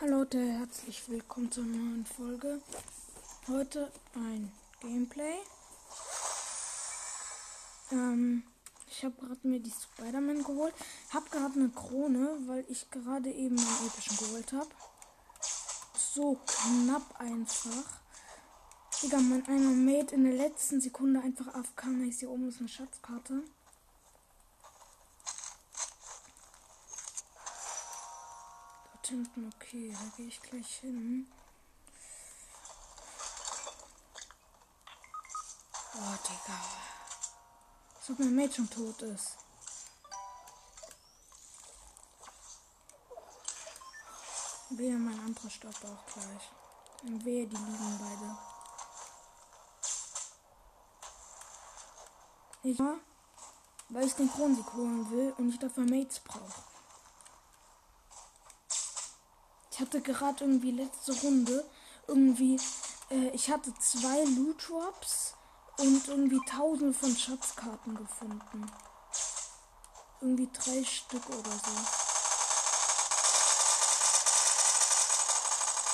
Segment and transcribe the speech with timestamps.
[0.00, 2.60] Hallo Leute, herzlich willkommen zur neuen Folge.
[3.46, 5.36] Heute ein Gameplay.
[7.92, 8.42] Ähm,
[8.88, 10.74] ich habe gerade mir die Spider-Man geholt.
[11.12, 14.70] Hab gerade eine Krone, weil ich gerade eben einen epischen geholt habe.
[15.96, 18.00] So knapp einfach.
[19.00, 21.84] Digga, mein einer Mate in der letzten Sekunde einfach AFK.
[22.08, 23.44] Ich hier oben ist eine Schatzkarte.
[29.14, 31.30] Hinten, okay, da gehe ich gleich hin.
[35.94, 36.60] Oh, Digga.
[37.96, 39.36] Als ob mein schon tot ist.
[44.70, 46.50] Wehe, mein anderer stirbt auch gleich.
[47.04, 48.36] Und wehe, die liegen beide.
[52.64, 52.78] Ich
[53.90, 56.73] weil ich den Kronsieg holen will und ich dafür Mates brauche.
[59.74, 61.68] Ich hatte gerade irgendwie letzte Runde
[62.06, 62.60] irgendwie,
[63.10, 65.34] äh, ich hatte zwei Loot Drops
[65.78, 68.70] und irgendwie tausende von Schatzkarten gefunden.
[70.20, 71.72] Irgendwie drei Stück oder so.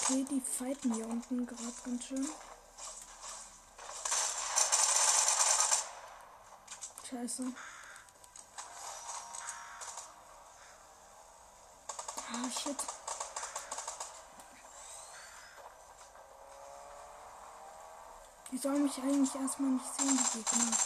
[0.03, 2.29] Okay, die fighten hier unten gerade ganz schön.
[7.09, 7.45] Scheiße.
[12.31, 13.00] Ah, shit.
[18.53, 20.77] Die sollen mich eigentlich erstmal nicht sehen, die Gegner.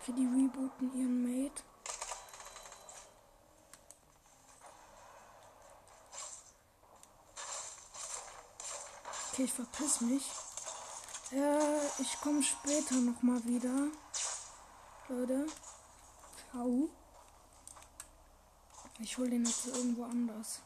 [0.00, 1.62] Okay, die rebooten ihren Mate.
[9.32, 10.30] Okay, ich verpiss mich.
[11.32, 13.90] Äh, ich komme später nochmal wieder.
[15.08, 15.46] Leute.
[16.56, 16.88] Ciao.
[18.98, 20.60] Ich hole den jetzt irgendwo anders.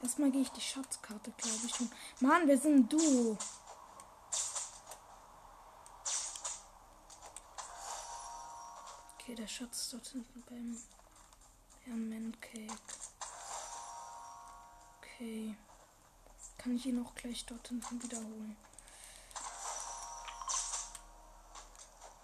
[0.00, 1.74] Erstmal gehe ich die Schatzkarte, glaube ich.
[2.20, 3.36] Mann, wir sind du.
[9.14, 10.80] Okay, der Schatz ist dort hinten beim
[11.80, 12.72] Herrn Mancake.
[14.98, 15.56] Okay.
[16.56, 18.56] Kann ich ihn auch gleich dort hinten wiederholen.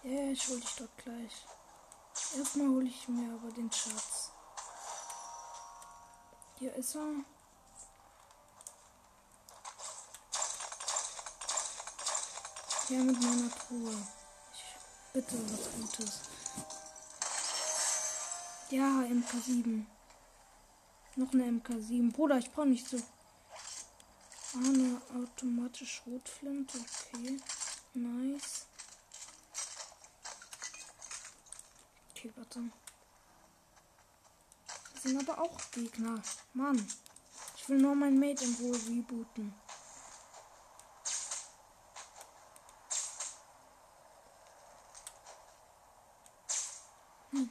[0.04, 1.57] Ja, yeah, ich hole dich dort gleich.
[2.36, 4.32] Erstmal hole ich mir aber den Schatz.
[6.58, 7.24] Hier ist er.
[12.90, 13.92] Ja, mit meiner Truhe.
[14.52, 16.20] Ich bitte was Gutes.
[18.70, 19.84] Ja, MK7.
[21.16, 22.12] Noch eine MK7.
[22.12, 22.98] Bruder, ich brauche nicht so.
[24.54, 26.78] Ah, eine automatische Schrotflinte.
[26.78, 27.40] Okay.
[27.94, 28.67] Nice.
[32.18, 32.60] Okay, warte.
[34.92, 36.20] Das sind aber auch Gegner.
[36.52, 36.84] Mann.
[37.56, 39.54] Ich will nur mein Mate in Ruhe rebooten.
[47.30, 47.50] Hm.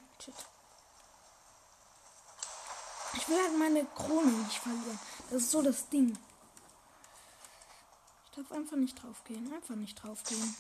[3.14, 5.00] Ich will halt meine Krone nicht verlieren.
[5.30, 6.18] Das ist so das Ding.
[8.26, 9.54] Ich darf einfach nicht draufgehen.
[9.54, 10.58] Einfach nicht draufgehen.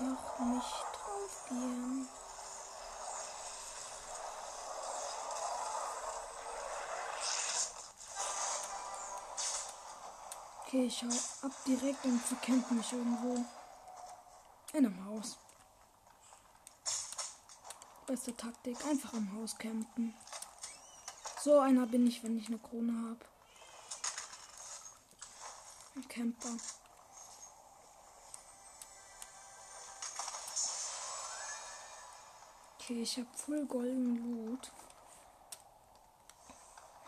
[0.00, 2.08] Einfach nicht draufgehen.
[10.62, 13.44] Okay, ich hau ab direkt und verkämpfe mich irgendwo.
[14.72, 15.36] In einem Haus.
[18.06, 20.14] Beste Taktik, einfach im Haus campen.
[21.42, 23.26] So einer bin ich, wenn ich eine Krone habe.
[25.96, 26.56] Ein Camper.
[32.90, 34.72] Okay, ich habe voll golden Loot.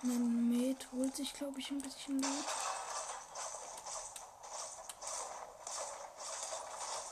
[0.03, 2.45] Mein Mate holt sich, glaube ich, ein bisschen Loot.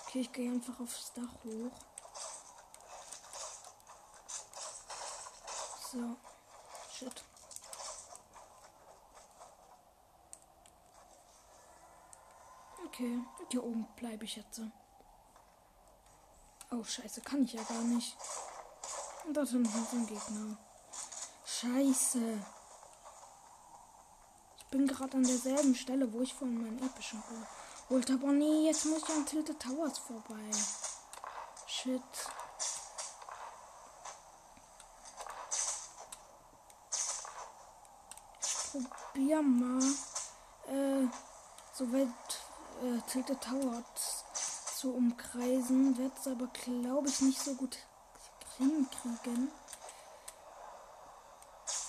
[0.07, 1.73] Okay, ich gehe einfach aufs Dach hoch.
[5.91, 6.17] So.
[6.93, 7.25] Shit.
[12.87, 13.19] Okay,
[13.51, 14.61] hier oben bleibe ich jetzt.
[16.71, 18.17] Oh, scheiße, kann ich ja gar nicht.
[19.27, 20.57] Und das sind so ein Gegner.
[21.45, 22.39] Scheiße.
[24.59, 27.47] Ich bin gerade an derselben Stelle, wo ich vorhin meinen epischen Ruhe
[27.89, 28.25] geholt habe.
[28.25, 30.51] Oh nee, jetzt muss ich an Tilted Towers vorbei.
[31.67, 32.03] Shit.
[38.43, 39.83] Ich probier mal,
[40.69, 41.07] äh,
[41.75, 42.09] so weit
[42.83, 44.25] äh, Tilted Towers
[44.77, 45.99] zu umkreisen.
[45.99, 47.77] Werde aber, glaube ich, nicht so gut
[48.61, 49.51] hinkriegen.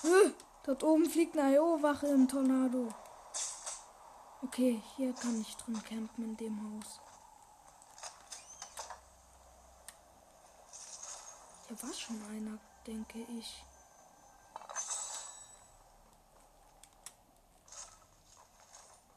[0.04, 0.30] Äh,
[0.64, 2.88] dort oben fliegt eine IO-Wache im Tornado.
[4.42, 7.00] Okay, hier kann ich drin campen in dem Haus.
[11.68, 13.64] Hier war schon einer, denke ich.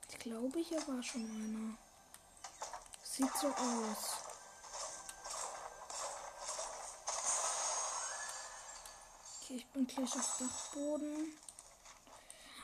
[0.09, 1.77] Ich glaube, hier war schon einer.
[3.03, 4.24] Sieht so aus.
[9.55, 11.33] Ich bin gleich auf Dachboden.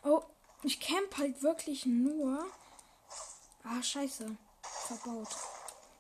[0.04, 0.24] Oh,
[0.62, 2.46] ich camp halt wirklich nur.
[3.64, 4.36] Ah, scheiße.
[4.62, 5.30] Verbaut.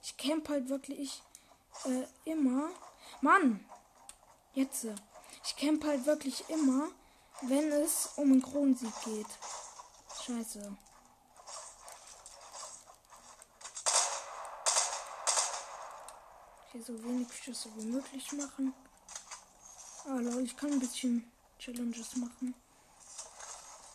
[0.03, 1.23] Ich camp halt wirklich
[1.85, 2.71] äh, immer.
[3.21, 3.65] Mann!
[4.53, 4.85] Jetzt.
[5.45, 6.89] Ich camp halt wirklich immer,
[7.43, 9.27] wenn es um einen Kronensieg geht.
[10.25, 10.75] Scheiße.
[16.73, 18.73] Hier so wenig Schüsse wie möglich machen.
[20.05, 22.55] Lol, ich kann ein bisschen Challenges machen.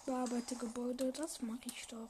[0.05, 2.08] Bearbeite Gebäude, das mag ich doch.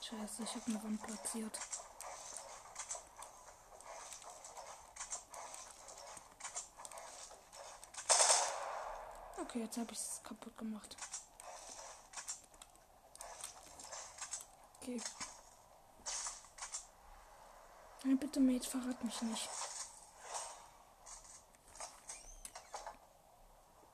[0.00, 1.58] Scheiße, ich habe eine Wand platziert.
[9.40, 10.96] Okay, jetzt habe ich es kaputt gemacht.
[14.80, 15.00] Okay.
[18.04, 19.48] Nein, bitte, Mate, verrat mich nicht.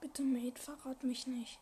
[0.01, 1.59] Bitte, Mate, verrat mich nicht.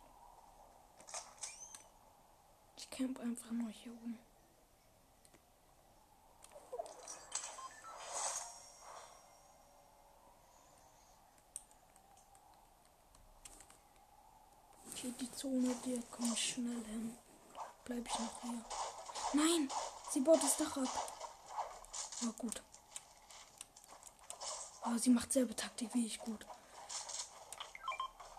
[2.76, 4.19] Ich camp einfach nur hier oben.
[14.93, 17.19] Okay, die Zone, die kommt schnell hin.
[17.84, 18.64] Bleib ich noch hier.
[19.32, 19.69] Nein!
[20.10, 21.16] Sie baut das Dach ab.
[22.25, 22.63] Oh, gut.
[24.85, 26.47] Oh, sie macht selbe Taktik wie ich gut.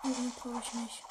[0.04, 1.04] Nee, brauche ich nicht.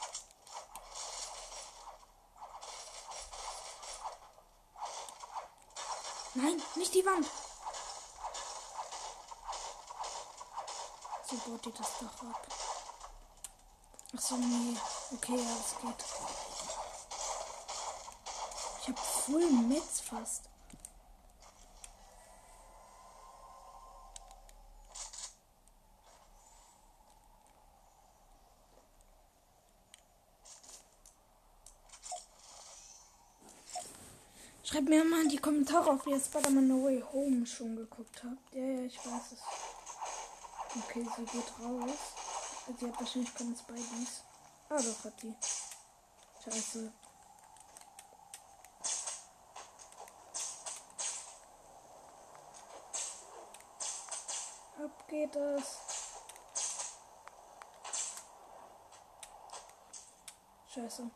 [6.35, 7.27] Nein, nicht die Wand.
[11.29, 12.47] So baut ihr das Dach ab.
[14.15, 14.77] Achso, nee.
[15.13, 16.05] Okay, ja, es geht.
[18.81, 20.49] Ich hab Full Metz fast.
[34.87, 38.55] Schreibt mir mal in die Kommentare, ob ihr Spider-Man No Way Home schon geguckt habt.
[38.55, 39.41] Ja, ja, ich weiß es.
[40.77, 41.91] Okay, sie geht raus.
[42.79, 44.23] Sie hat wahrscheinlich keine Spideys.
[44.69, 45.35] Ah, doch, hat die.
[46.45, 46.93] Scheiße.
[54.85, 55.79] Ab geht es.
[60.73, 61.11] Scheiße.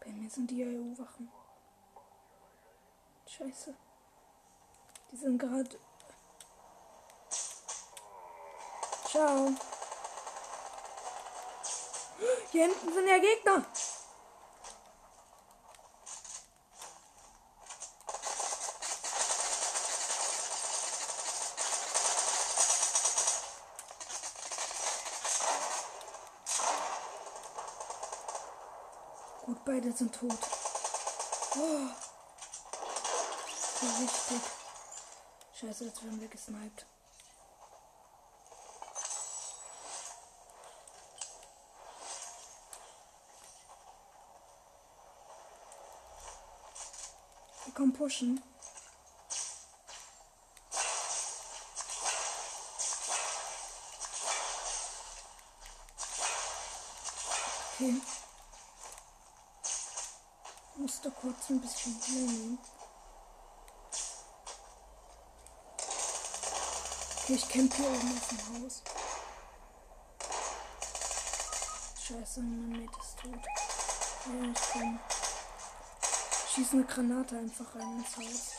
[0.00, 1.30] Bei mir sind die IO-Wachen.
[3.26, 3.74] Scheiße.
[5.10, 5.78] Die sind gerade.
[9.06, 9.52] Ciao.
[12.50, 13.64] Hier hinten sind ja Gegner.
[29.96, 30.32] Sind tot.
[31.56, 31.86] Oh.
[33.80, 34.40] So richtig.
[35.54, 36.84] Scheiße, jetzt werden wir gesniped.
[47.72, 48.42] Kommen pushen.
[57.78, 58.00] Okay.
[61.46, 62.58] Kurz ein bisschen nehmen.
[67.22, 68.82] Okay, ich camp hier oben auf dem Haus.
[72.00, 73.44] Scheiße, mein Mate ist tot.
[74.26, 75.00] Ja, ich komm.
[76.54, 78.52] Schieß eine Granate einfach rein ins Haus.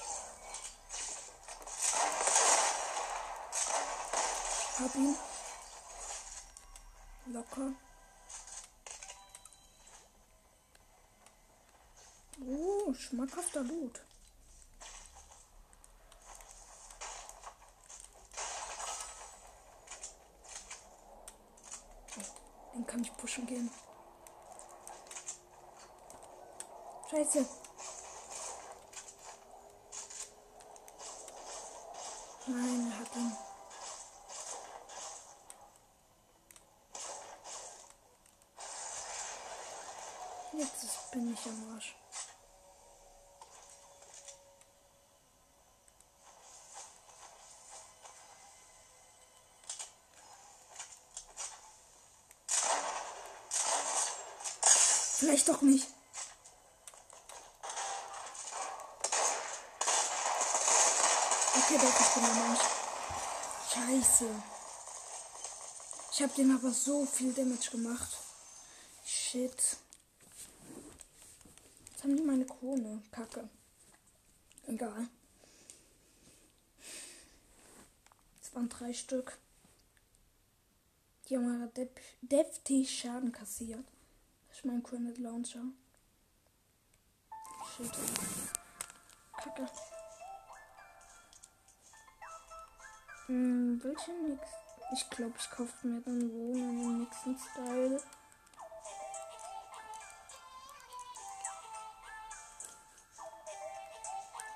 [4.79, 5.15] Hab ihn.
[7.27, 7.71] Locker.
[12.41, 14.01] Oh, schmackhafter Loot.
[22.73, 23.71] Den kann ich pushen gehen.
[27.09, 27.45] Scheiße.
[32.47, 33.37] Nein, er hat ihn.
[40.57, 41.95] Jetzt bin ich am Arsch.
[55.45, 55.87] Vielleicht doch nicht.
[61.55, 62.61] Okay, doch, ich bin ein Mensch.
[63.71, 64.29] Scheiße.
[66.11, 68.17] Ich habe dem aber so viel Damage gemacht.
[69.05, 69.51] Shit.
[71.91, 73.03] Jetzt haben die meine Krone.
[73.11, 73.47] Kacke.
[74.67, 75.07] Egal.
[78.41, 79.37] Es waren drei Stück.
[81.27, 81.71] Die haben
[82.21, 83.85] deftig Schaden kassiert.
[84.65, 85.61] Mein Granite Launcher.
[87.77, 87.91] Shit.
[89.37, 89.67] Kacke.
[93.27, 94.41] Hm, welche nix?
[94.91, 98.01] Ich glaube, ich kaufe mir dann Wohnen im nächsten Style.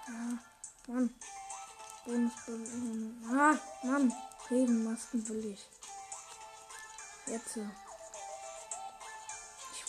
[0.07, 0.39] Ah,
[0.87, 1.13] Mann.
[2.05, 3.23] Bonusbelohnung.
[3.29, 4.11] Ah, Mann.
[4.49, 5.69] Regenmasken will ich.
[7.27, 7.59] Jetzt.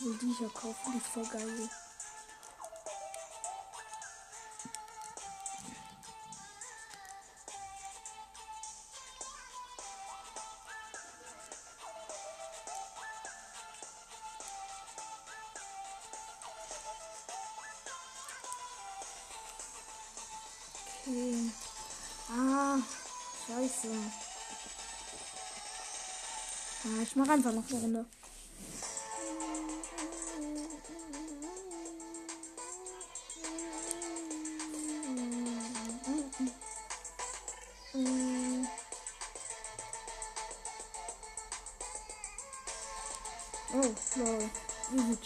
[0.00, 1.69] Ich will die hier kaufen, die ist voll geil.
[22.30, 22.78] Ah,
[23.47, 23.88] scheiße.
[26.85, 28.19] Ah, ich mache einfach noch eine Runde.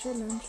[0.04, 0.43] gelando.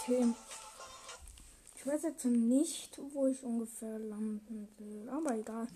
[0.00, 0.32] Okay.
[1.76, 5.68] Ich weiß jetzt nicht, wo ich ungefähr landen will, aber egal.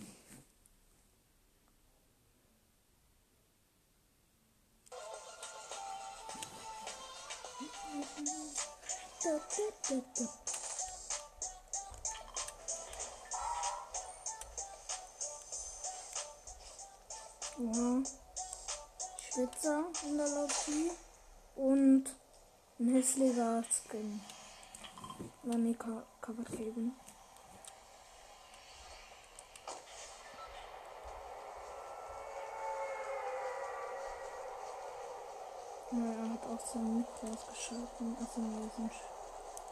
[36.74, 38.90] Er hat auch so einen Mitglied geschalten, also in diesem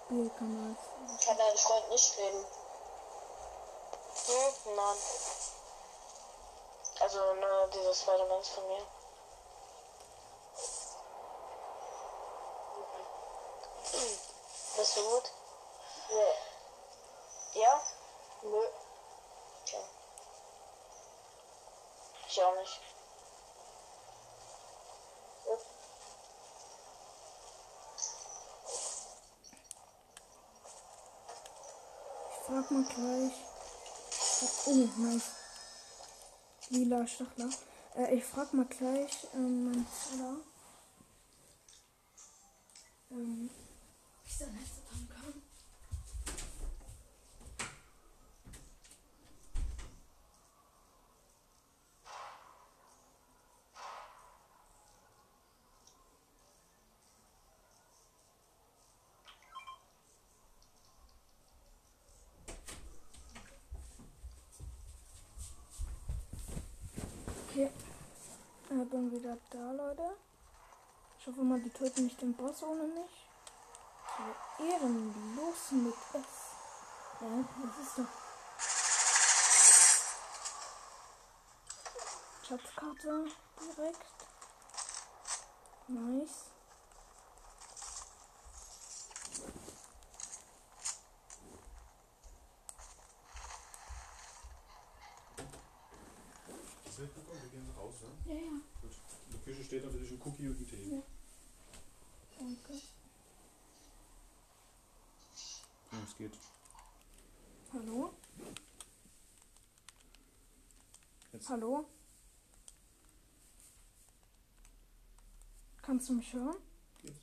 [0.06, 0.76] Spielkanal.
[1.24, 2.44] Kann dein Freund nicht reden?
[4.26, 4.76] Hm?
[4.76, 4.96] Nein.
[7.00, 8.86] Also, ne, dieses Spider-Man von mir.
[14.76, 15.30] Bist du gut?
[16.08, 17.60] Ja.
[17.60, 17.82] Ja?
[18.42, 18.68] Nö.
[19.62, 19.84] Okay.
[22.28, 22.80] Ich auch nicht.
[32.48, 32.51] Ja.
[32.62, 33.32] Ich frag mal gleich.
[34.66, 35.30] Oh, nice.
[36.70, 37.50] Lila Stachler.
[37.96, 40.36] Äh, ich frag mal gleich ähm, meinen Vater.
[43.10, 43.50] Ähm,
[44.24, 45.42] ich Headset haben kann.
[67.54, 67.68] Okay.
[68.70, 70.16] Äh, bin wieder da, Leute.
[71.18, 73.26] Ich hoffe mal, die töten nicht den Boss ohne mich.
[74.16, 76.52] So ehrenlos mit S.
[77.20, 78.22] Ja, das ist doch.
[82.46, 83.26] Schatzkarte
[83.60, 84.06] direkt.
[85.88, 86.46] Nice.
[96.94, 98.32] Seltgucker, wir gehen raus, ja?
[98.34, 98.50] Ja, ja.
[98.80, 99.11] Gut.
[99.44, 100.94] Küche steht natürlich ein Cookie und ein Tee.
[100.94, 101.02] Ja.
[102.38, 102.72] Danke.
[105.90, 106.32] Ja, es geht.
[107.72, 108.12] Hallo?
[111.32, 111.48] Jetzt.
[111.48, 111.86] Hallo?
[115.82, 116.56] Kannst du mich hören?
[117.02, 117.18] Geht's?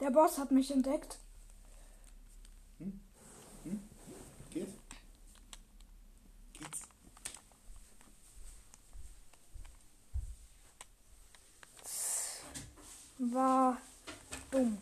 [0.00, 1.18] Der Boss hat mich entdeckt.
[4.52, 4.72] Geht's?
[6.52, 6.88] Geht's?
[13.18, 13.78] War
[14.52, 14.78] dumm.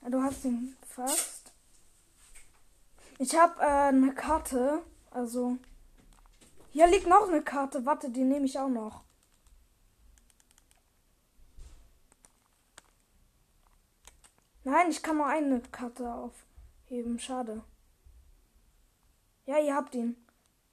[0.00, 1.52] Ja, Du hast ihn fast.
[3.18, 4.82] Ich habe äh, eine Karte.
[5.10, 5.58] Also.
[6.70, 7.84] Hier liegt noch eine Karte.
[7.84, 9.02] Warte, die nehme ich auch noch.
[14.64, 17.18] Nein, ich kann nur eine Karte aufheben.
[17.18, 17.64] Schade.
[19.46, 20.16] Ja, ihr habt ihn.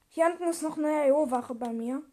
[0.08, 2.04] Hier hinten ist noch eine RO-Wache bei mir.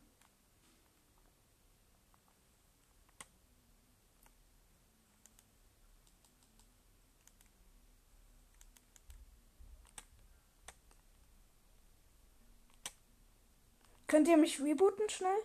[14.07, 15.43] Könnt ihr mich rebooten schnell?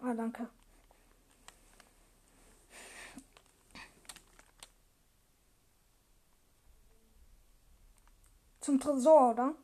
[0.00, 0.48] Ah, danke.
[8.60, 9.54] Zum Tresor, oder?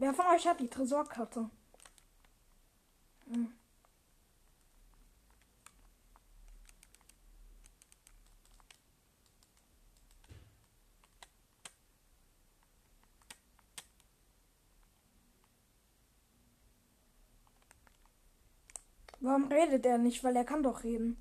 [0.00, 1.50] Wer von euch hat die Tresorkarte?
[3.32, 3.52] Hm.
[19.20, 20.22] Warum redet er nicht?
[20.22, 21.20] Weil er kann doch reden.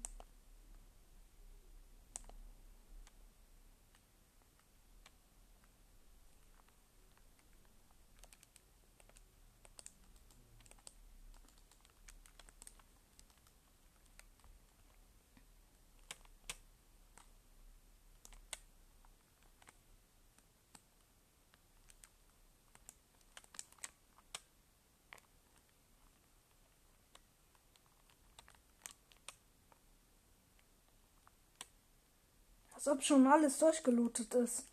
[32.90, 34.64] Ob schon alles durchgelootet ist.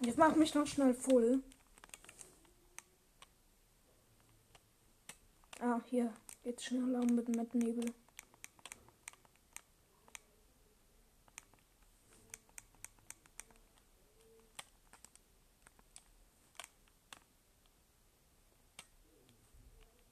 [0.00, 1.42] Jetzt mach mich noch schnell voll.
[5.60, 7.92] Ah, hier geht's schneller mit, mit Nebel.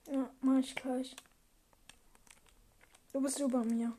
[0.09, 1.15] Ja, mach ich gleich.
[3.13, 3.97] Du bist über mir.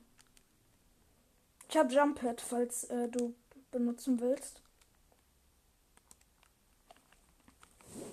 [1.69, 3.33] Ich hab Jump Pad, falls äh, du
[3.71, 4.61] benutzen willst.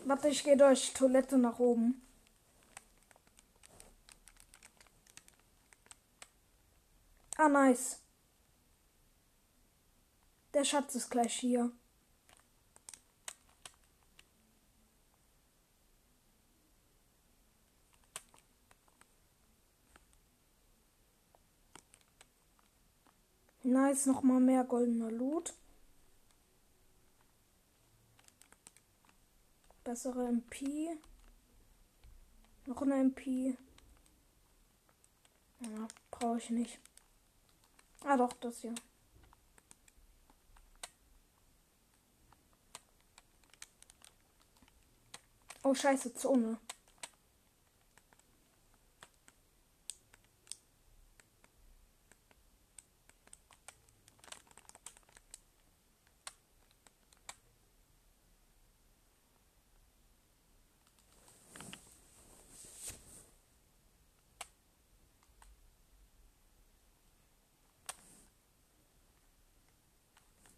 [0.04, 2.00] Warte, ich gehe durch Toilette nach oben.
[7.36, 7.98] Ah, nice.
[10.52, 11.72] Der Schatz ist gleich hier.
[23.74, 25.52] Nice, nochmal mehr goldener Loot.
[29.82, 30.96] Bessere MP.
[32.66, 33.56] Noch eine MP.
[35.58, 36.78] Ja, brauche ich nicht.
[38.04, 38.76] Ah doch, das hier.
[45.64, 46.58] Oh, scheiße, Zone.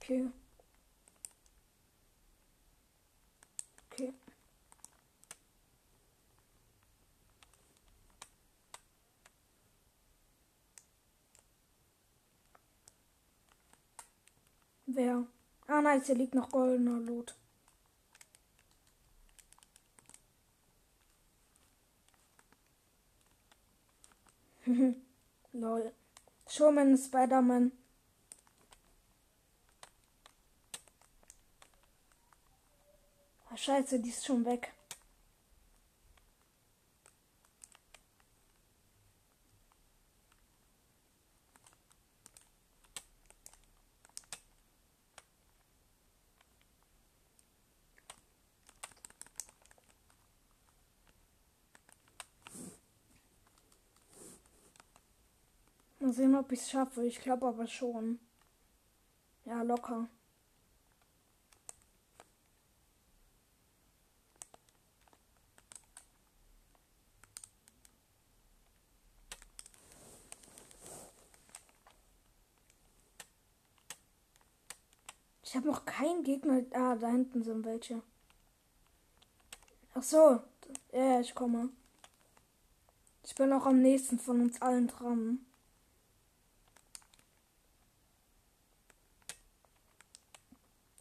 [0.08, 0.22] Okay.
[3.92, 4.12] Okay.
[14.86, 15.26] Wer?
[15.66, 17.34] Ah, nice, hier liegt noch goldener Lot.
[25.52, 25.92] Lol.
[26.48, 27.72] Showman Spider-Man.
[33.56, 34.70] Ah, scheiße, die ist schon weg.
[55.98, 57.04] Mal sehen, ob ich es schaffe.
[57.06, 58.18] Ich glaube aber schon.
[59.46, 60.08] Ja, locker.
[75.46, 76.62] Ich habe noch keinen Gegner.
[76.72, 78.02] Ah, da hinten sind welche.
[79.94, 80.40] Ach so.
[80.92, 81.70] Ja, ich komme.
[83.24, 85.44] Ich bin auch am nächsten von uns allen dran.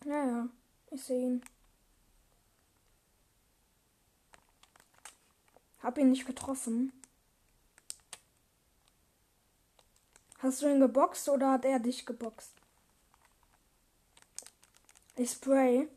[0.03, 0.49] Ja, ja.
[0.91, 1.45] Ich sehe ihn.
[5.81, 6.91] Hab ihn nicht getroffen.
[10.39, 12.54] Hast du ihn geboxt oder hat er dich geboxt?
[15.17, 15.87] Ich spray.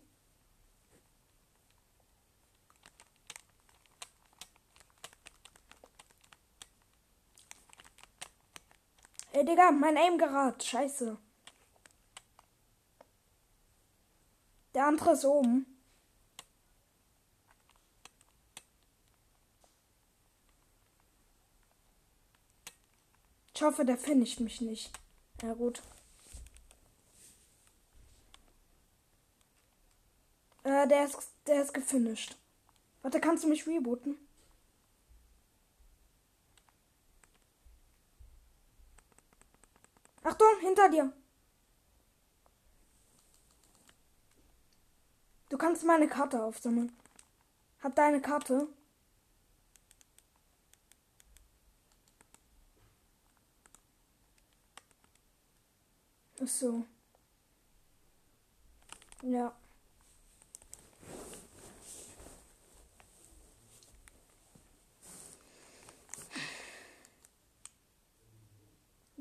[9.33, 10.63] Ey, Digga, mein Aim gerad.
[10.63, 11.17] Scheiße.
[14.75, 15.67] Der andere ist oben.
[23.55, 24.93] Ich hoffe, der finisht mich nicht.
[25.43, 25.83] Ja, gut.
[30.69, 32.37] Äh, der ist, der ist gefinisht.
[33.01, 34.19] Warte, kannst du mich rebooten?
[40.23, 41.11] Achtung, hinter dir.
[45.49, 46.93] Du kannst meine Karte aufsammeln.
[47.83, 48.69] Hab deine Karte.
[56.43, 56.85] Ach so.
[59.23, 59.57] Ja.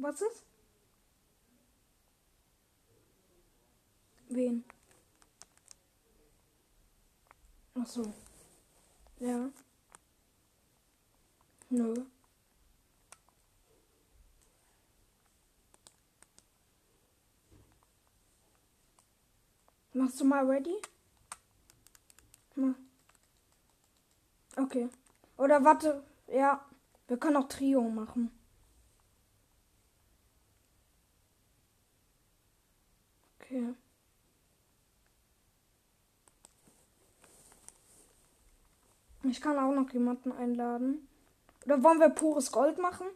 [0.08, 0.46] Was ist?
[4.30, 4.64] Wen?
[7.76, 8.14] Ach so.
[9.20, 9.50] Ja.
[11.70, 12.06] Nö.
[19.92, 20.82] Machst du mal ready?
[24.56, 24.90] Okay.
[25.36, 26.02] Oder warte.
[26.28, 26.66] Ja.
[27.10, 28.37] Wir können auch Trio machen.
[33.50, 33.74] Okay.
[39.24, 41.08] Ich kann auch noch jemanden einladen.
[41.66, 43.08] Oder wollen wir pures Gold machen?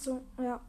[0.00, 0.60] Ach so, ja.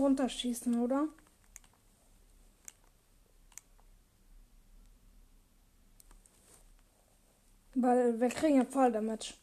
[0.00, 1.08] Runterschießen, oder?
[7.74, 9.34] Weil wir kriegen ja voll Damage.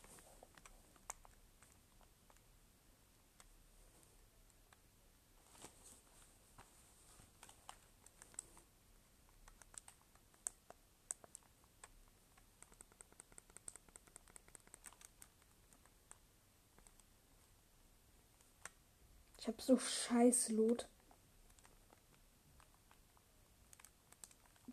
[19.47, 20.89] Ich hab so scheiß Lot.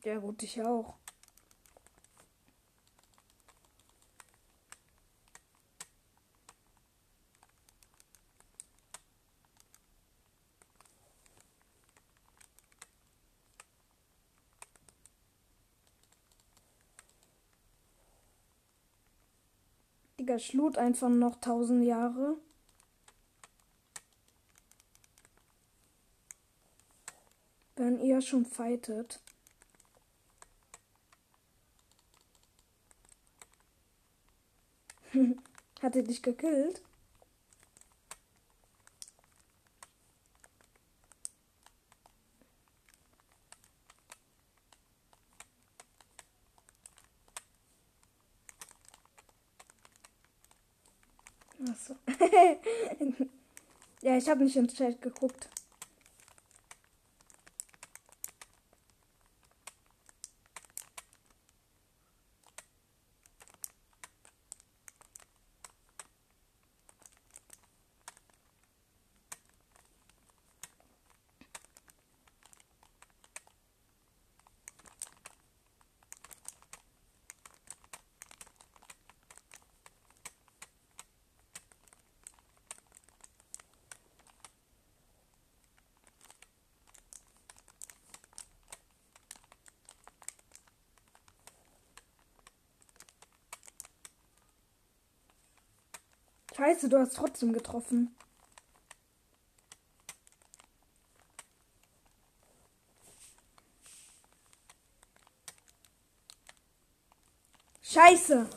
[0.03, 0.95] Ja gut, ich auch.
[20.19, 22.39] Digga, schlut einfach noch tausend Jahre.
[28.15, 29.19] Ihr schon fightet.
[35.83, 36.81] Hat er dich gekillt?
[51.69, 51.97] Achso.
[54.03, 55.49] ja, ich habe nicht ins Chat geguckt.
[96.65, 98.17] Scheiße, du hast trotzdem getroffen.
[107.83, 108.49] Scheiße.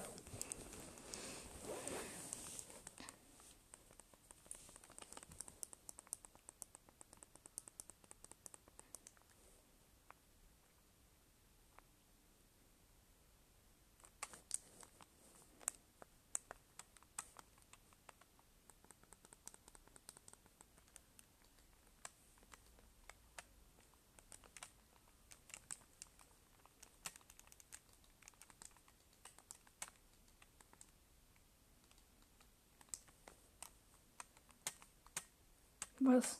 [36.07, 36.39] Was?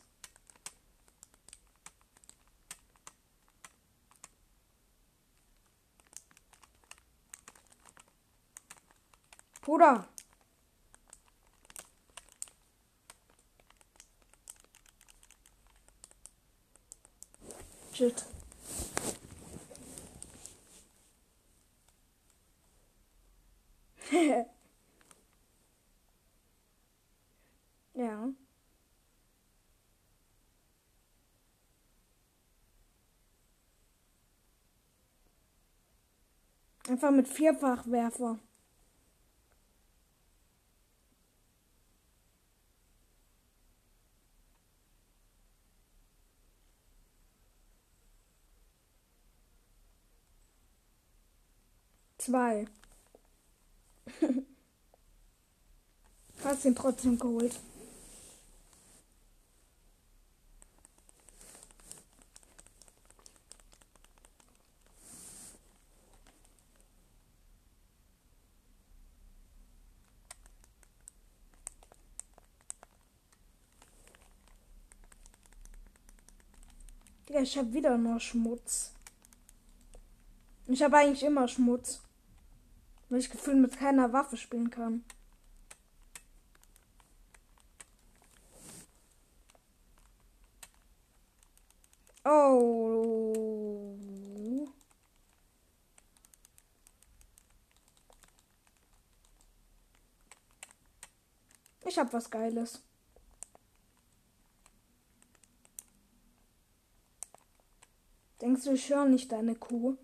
[9.62, 10.08] Bruder.
[17.92, 18.26] Shit.
[27.94, 28.32] ja.
[36.98, 38.40] Einfach mit Vierfachwerfer.
[52.18, 52.66] Zwei.
[56.44, 57.60] Hast ihn trotzdem geholt.
[77.38, 78.92] Digga, ich hab wieder nur Schmutz.
[80.68, 82.02] Ich habe eigentlich immer Schmutz.
[83.10, 85.04] Weil ich gefühlt mit keiner Waffe spielen kann.
[92.26, 93.26] Oh.
[101.86, 102.82] Ich hab was Geiles.
[108.48, 109.98] Denkst du, ich höre nicht deine Kuh?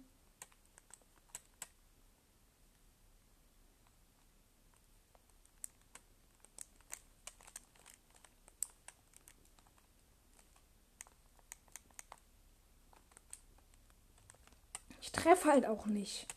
[15.00, 16.28] Ich treffe halt auch nicht.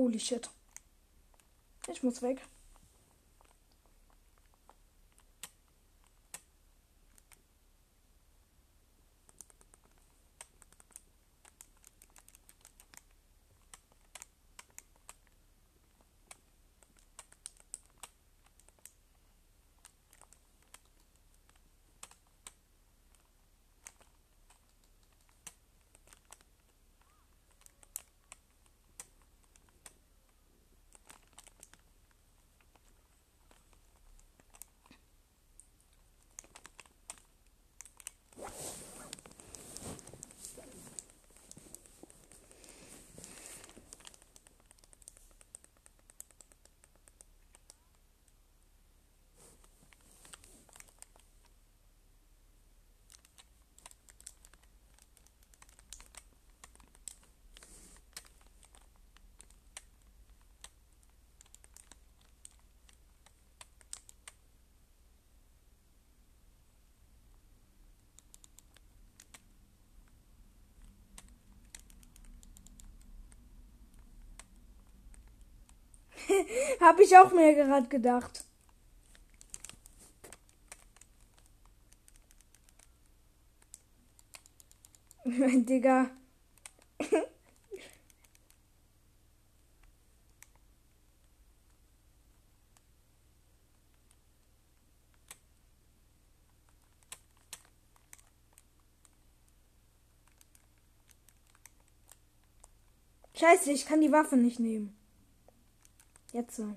[0.00, 0.48] Holy shit.
[1.86, 2.40] Ich muss weg.
[76.80, 78.44] Habe ich auch mir gerade gedacht.
[85.24, 86.10] Digga.
[103.34, 104.99] Scheiße, ich kann die Waffe nicht nehmen.
[106.32, 106.74] Jetzt so.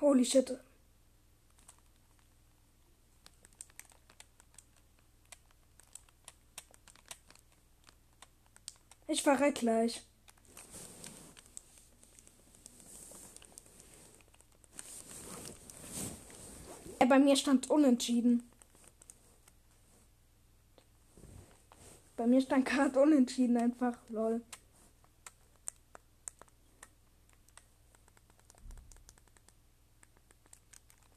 [0.00, 0.58] Holy shit.
[9.08, 10.02] Ich verreck gleich.
[17.06, 18.42] Bei mir stand unentschieden.
[22.16, 23.96] Bei mir stand gerade unentschieden einfach.
[24.08, 24.42] Lol.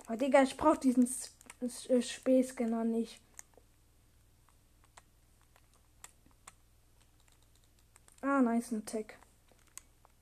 [0.05, 1.09] Aber Digga, ich brauch diesen
[2.01, 3.19] Späßscanner nicht.
[8.21, 9.07] Ah, nice, ein Tech.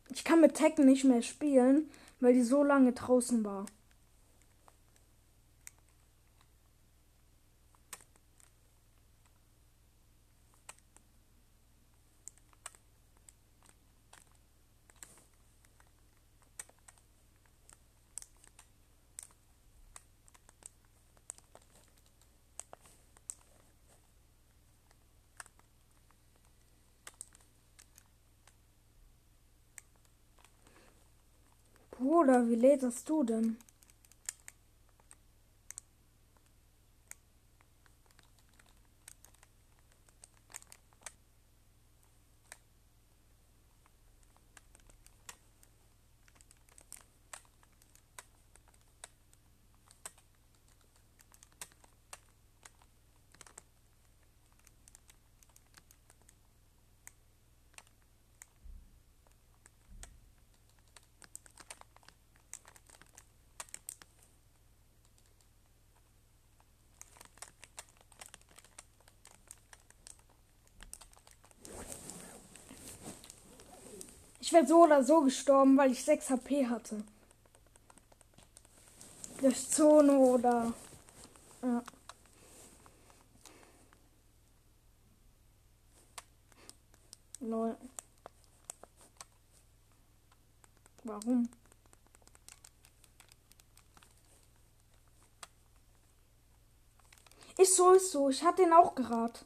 [0.09, 3.65] Ich kann mit Tech nicht mehr spielen, weil die so lange draußen war.
[32.23, 33.57] Bruder, wie lädst du denn?
[74.53, 77.03] Wäre so oder so gestorben, weil ich 6 HP hatte.
[79.41, 80.73] Durch Zone oder.
[81.61, 81.83] Ja.
[87.41, 87.77] Lol.
[91.03, 91.49] Warum?
[97.57, 98.29] Ist so, ist so.
[98.29, 99.39] Ich hatte ihn auch gerade.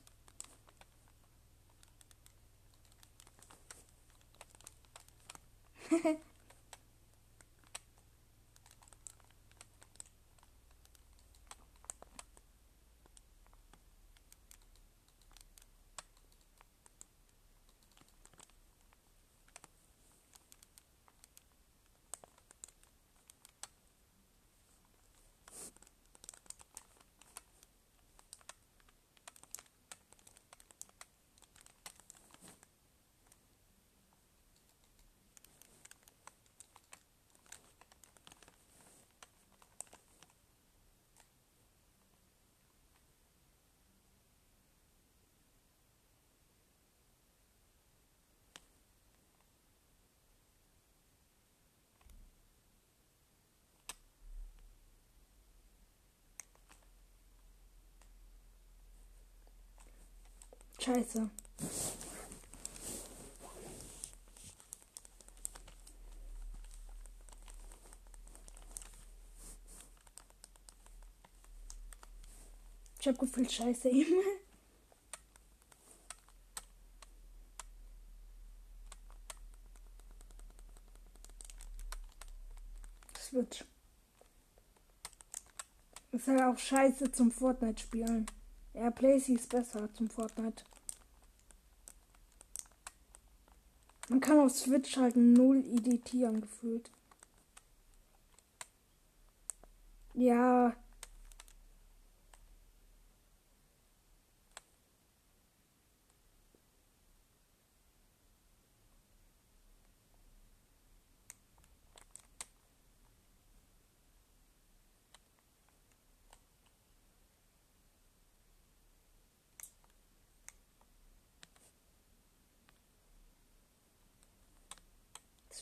[60.88, 61.29] Scheiße.
[73.01, 74.15] Ich hab gefühlt Scheiße eben.
[83.19, 83.65] Switch.
[86.13, 88.25] Ist halt auch scheiße zum Fortnite spielen.
[88.73, 90.63] Ja, Playsee ist besser zum Fortnite.
[94.09, 96.89] Man kann auf Switch halt null editieren gefühlt.
[100.13, 100.73] Ja.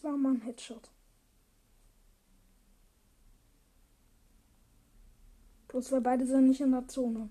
[0.05, 0.89] War mal ein Headshot.
[5.67, 7.29] Bloß weil beide sind nicht in der Zone.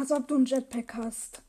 [0.00, 1.42] Als ob du ein Jetpack hast.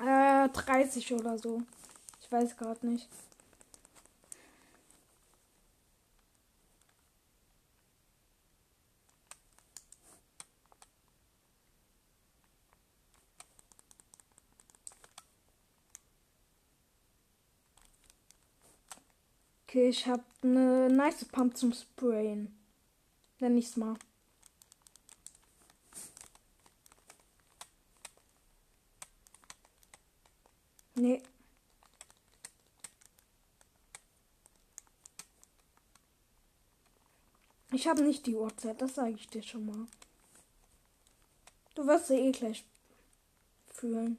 [0.00, 1.60] Äh, 30 oder so.
[2.22, 3.10] Ich weiß gerade nicht.
[19.78, 22.52] Okay, ich habe eine nice Pump zum Sprayen.
[23.38, 23.94] Nenn ich's mal.
[30.96, 31.22] Nee.
[37.70, 39.86] Ich habe nicht die Uhrzeit, das sage ich dir schon mal.
[41.76, 42.64] Du wirst sie eh gleich
[43.72, 44.18] fühlen.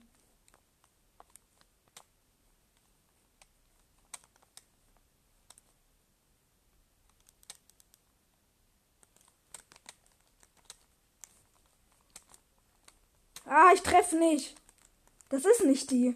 [14.10, 14.56] Treffe nicht.
[15.30, 16.16] Das ist nicht die.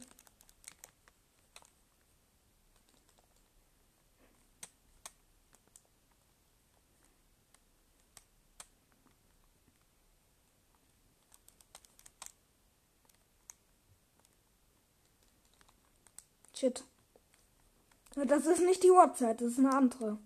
[16.56, 16.84] Shit.
[18.16, 20.18] Das ist nicht die Uhrzeit, das ist eine andere.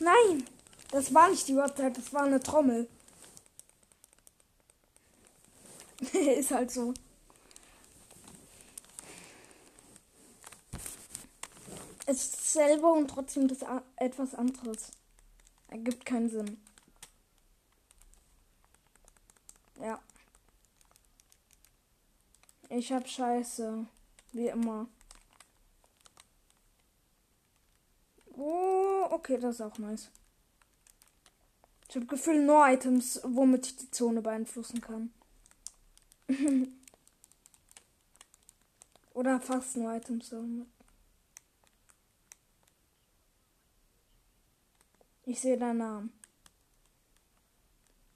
[0.00, 0.46] Nein,
[1.00, 2.86] das war nicht die Uhrzeit, das war eine Trommel.
[6.12, 6.92] ist halt so.
[12.04, 13.60] Es ist selber und trotzdem das
[13.96, 14.90] etwas anderes.
[15.68, 16.60] Ergibt keinen Sinn.
[19.80, 20.02] Ja.
[22.68, 23.86] Ich hab Scheiße.
[24.32, 24.86] Wie immer.
[28.36, 30.10] Oh, okay, das ist auch nice.
[31.90, 35.12] Ich habe Gefühl, nur Items, womit ich die Zone beeinflussen kann.
[39.12, 40.32] Oder fast nur Items.
[45.24, 46.12] Ich sehe deinen Namen.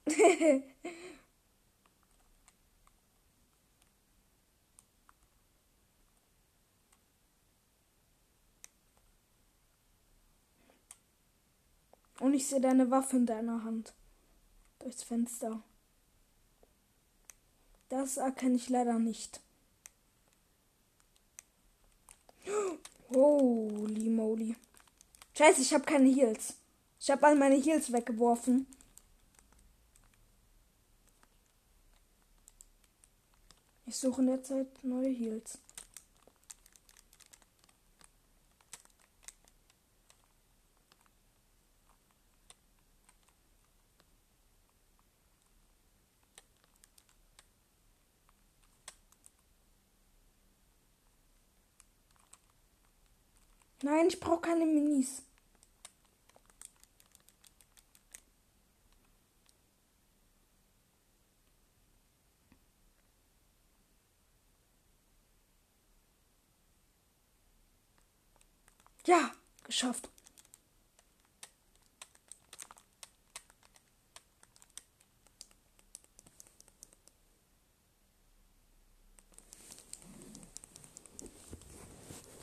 [12.19, 13.93] Und ich sehe deine Waffe in deiner Hand.
[14.79, 15.61] Durchs Fenster.
[17.89, 19.41] Das erkenne ich leider nicht.
[23.13, 24.55] Holy moly.
[25.37, 26.55] Scheiße, ich habe keine Heals.
[26.99, 28.67] Ich habe all meine Heals weggeworfen.
[33.85, 35.59] Ich suche in der Zeit neue Heals.
[53.85, 55.21] Nein, ich brauche keine Minis.
[69.05, 69.31] Ja,
[69.63, 70.09] geschafft.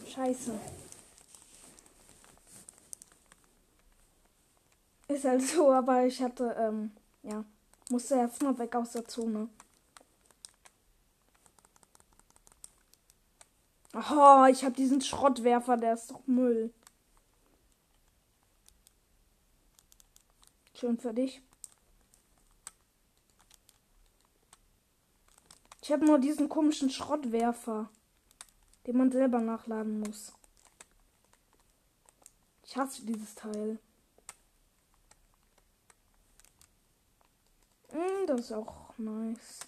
[0.06, 0.81] Scheiße.
[5.12, 6.90] Ist halt so, aber ich hatte, ähm,
[7.22, 7.44] ja,
[7.90, 9.50] musste jetzt mal weg aus der Zone.
[13.94, 16.72] Oh, ich habe diesen Schrottwerfer, der ist doch Müll.
[20.74, 21.42] Schön für dich.
[25.82, 27.90] Ich habe nur diesen komischen Schrottwerfer,
[28.86, 30.32] den man selber nachladen muss.
[32.62, 33.78] Ich hasse dieses Teil.
[38.26, 39.60] Das ist auch nice.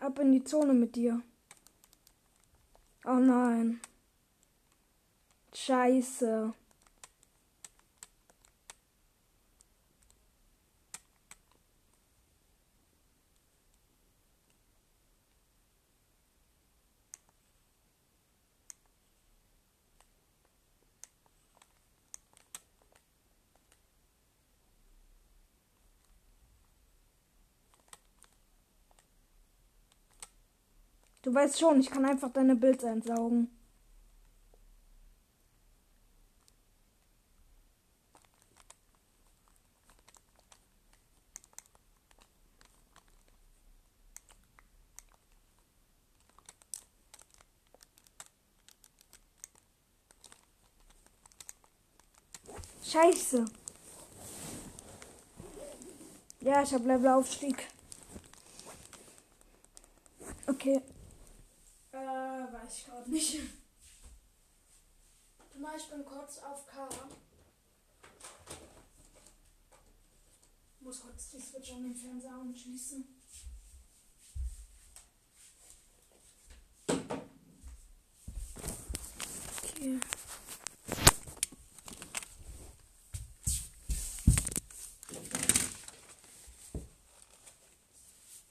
[0.00, 1.22] Ab in die Zone mit dir.
[3.04, 3.80] Oh nein.
[5.54, 6.54] Scheiße.
[31.32, 33.48] Du weißt schon, ich kann einfach deine Bilder entsaugen.
[52.84, 53.46] Scheiße.
[56.40, 57.68] Ja, ich habe Levelaufstieg.
[60.46, 60.82] Okay.
[62.62, 63.40] Weiß ich gerade nicht.
[65.58, 66.88] Mal, ich bin kurz auf K.
[70.80, 73.04] Muss kurz die Switch an den Fernseher anschließen.
[79.64, 80.00] Okay.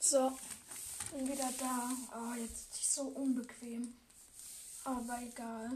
[0.00, 0.38] So,
[1.12, 1.90] bin wieder da.
[2.14, 3.94] Oh, jetzt so unbequem.
[4.84, 5.70] Aber egal.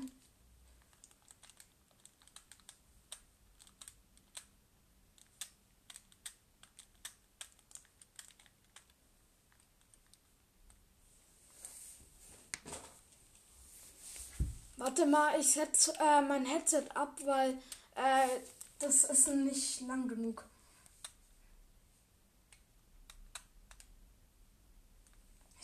[14.78, 17.52] Warte mal, ich setze äh, mein Headset ab, weil
[17.94, 18.28] äh,
[18.78, 20.44] das ist nicht lang genug.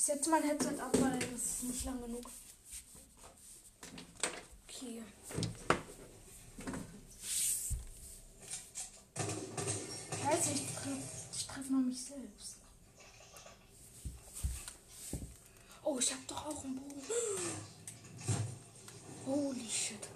[0.02, 2.28] Ich setze mein Headset ab, weil das ist nicht lang genug.
[4.68, 5.00] Okay.
[10.20, 12.56] Scheiße, ich treffe treff mal mich selbst.
[15.84, 17.02] Oh, ich habe doch auch einen Bogen.
[19.24, 20.08] Holy shit.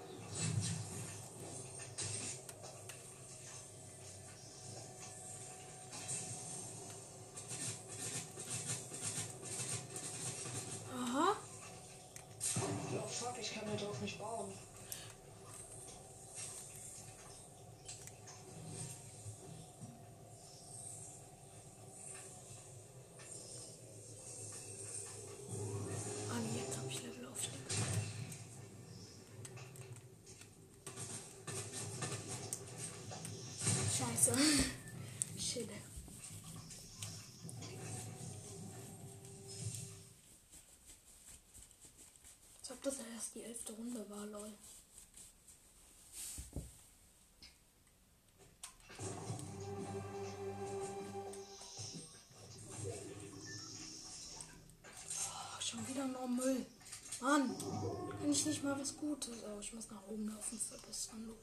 [34.27, 34.35] Scheiße.
[35.37, 35.69] Shit.
[42.59, 44.51] Als ob das erst die elfte Runde war, lol.
[54.99, 56.65] Oh, schon wieder nur Müll.
[57.21, 59.37] Mann, kann ich nicht mal was Gutes.
[59.47, 61.39] Oh, ich muss nach oben laufen für das Unload.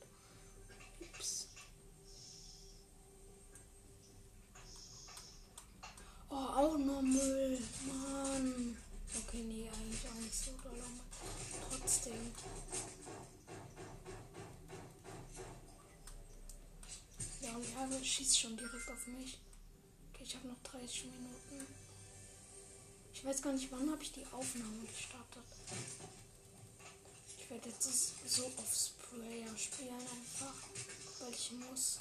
[18.34, 19.38] Schießt schon direkt auf mich.
[20.12, 21.66] Okay, ich habe noch 30 Minuten.
[23.12, 25.44] Ich weiß gar nicht, wann habe ich die Aufnahme gestartet.
[27.38, 30.54] Ich werde jetzt so auf Sprayer spielen einfach,
[31.20, 32.00] weil ich muss.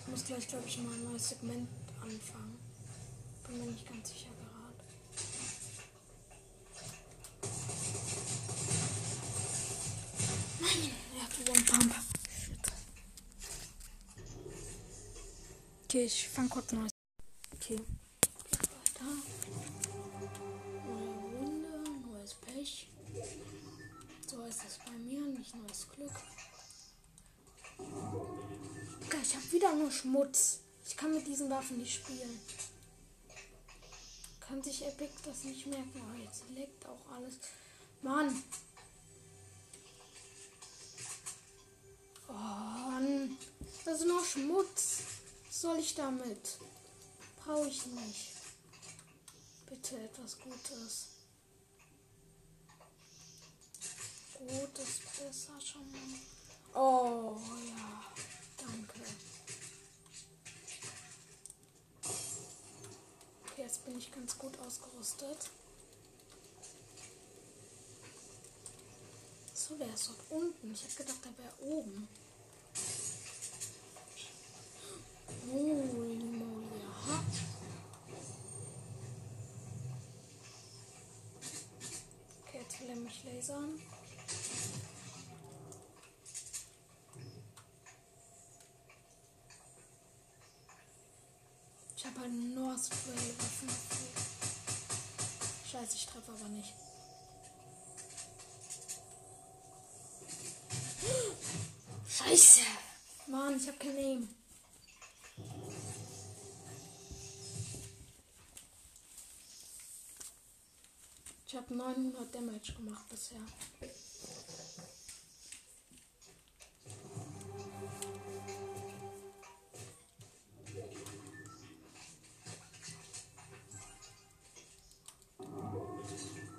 [0.00, 1.68] Ich muss gleich, glaube ich, mal ein neues Segment
[2.02, 2.58] anfangen.
[3.46, 4.31] Bin mir nicht ganz sicher
[11.54, 11.94] Pump.
[12.28, 12.72] Shit.
[15.84, 16.92] Okay, ich fang kurz neues.
[17.54, 17.78] Okay.
[20.84, 21.68] Neue Runde,
[22.10, 22.88] neues Pech.
[24.26, 26.12] So ist es bei mir, nicht neues Glück.
[29.06, 30.60] Okay, ich habe wieder nur Schmutz.
[30.86, 32.40] Ich kann mit diesen Waffen nicht spielen.
[34.40, 36.00] Kann sich Epic das nicht merken?
[36.00, 37.38] Oh, jetzt leckt auch alles.
[38.02, 38.42] Mann.
[42.32, 42.62] Oh.
[43.84, 44.98] Das ist nur Schmutz.
[45.48, 46.58] Was soll ich damit?
[47.44, 48.32] Brauche ich nicht.
[49.68, 51.08] Bitte etwas Gutes.
[54.38, 55.94] Gutes besser schon.
[56.74, 58.02] Oh ja.
[58.56, 59.00] Danke.
[63.44, 65.50] Okay, jetzt bin ich ganz gut ausgerüstet.
[69.54, 70.72] So, der ist dort unten.
[70.72, 72.08] Ich hätte gedacht, der wäre oben.
[75.50, 76.72] Holy moly.
[82.46, 83.80] Okay, jetzt mich lasern.
[91.96, 93.68] Ich habe halt nur Spray-Waffen.
[95.70, 96.74] Scheiße, ich treffe aber nicht.
[102.08, 102.60] Scheiße!
[103.28, 104.41] Mann, ich habe kein Aim.
[111.52, 113.36] Ich habe 900 Damage gemacht bisher.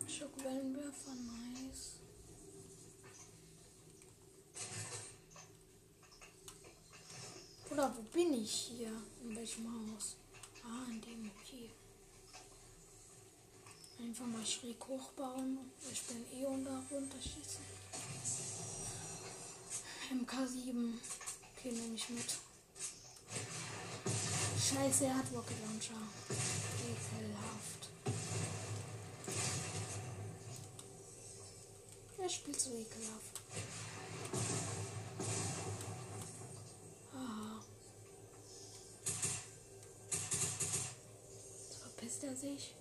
[0.08, 1.94] Schockwellenwerfer, nice.
[7.72, 8.92] Oder wo bin ich hier?
[9.24, 10.18] In welchem Haus?
[10.64, 11.83] Ah, in dem hier.
[14.04, 15.60] Einfach mal schräg hochbauen.
[15.90, 17.64] Ich bin eh unter runterschießen.
[20.12, 20.94] MK7.
[21.56, 22.36] Okay, nehme ich mit.
[24.60, 25.94] Scheiße, er hat Rocket Launcher.
[26.84, 27.90] Ekelhaft.
[32.18, 33.42] Er spielt so ekelhaft.
[37.16, 37.62] Ah.
[41.70, 42.76] Jetzt verpisst er sich.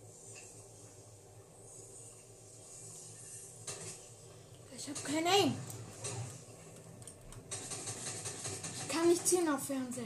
[4.83, 5.55] Ich habe kein Aim.
[8.80, 10.03] Ich kann nicht ziehen auf Fernseher.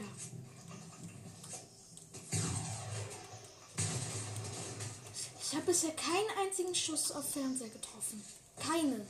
[5.41, 8.23] Ich habe bisher keinen einzigen Schuss auf Fernseher getroffen.
[8.55, 9.01] Keinen.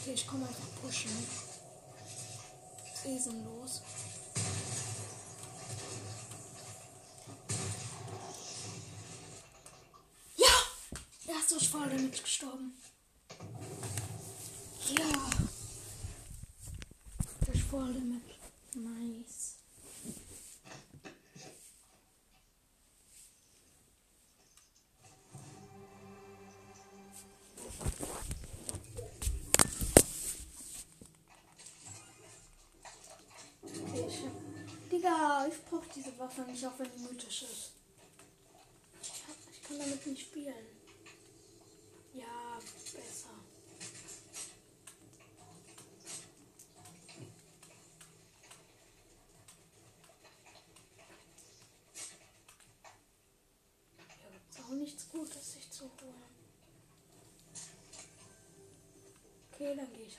[0.00, 1.12] Okay, ich komme einfach pushen.
[3.04, 3.82] Riesenlos.
[3.82, 3.97] Ja!
[11.28, 12.72] Er ist durch Fall damit gestorben.
[14.88, 15.30] Ja.
[17.44, 18.22] Durch Fall damit.
[18.74, 19.58] Nice.
[34.90, 37.72] Digga, ich brauch diese Waffe nicht, auch wenn die mythisch ist.
[39.52, 40.54] Ich kann damit nicht spielen.
[42.14, 43.28] Ja, besser.
[54.20, 56.38] Hier gibt's auch nichts Gutes, sich zu holen.
[59.60, 60.16] Okay, dann gehe ich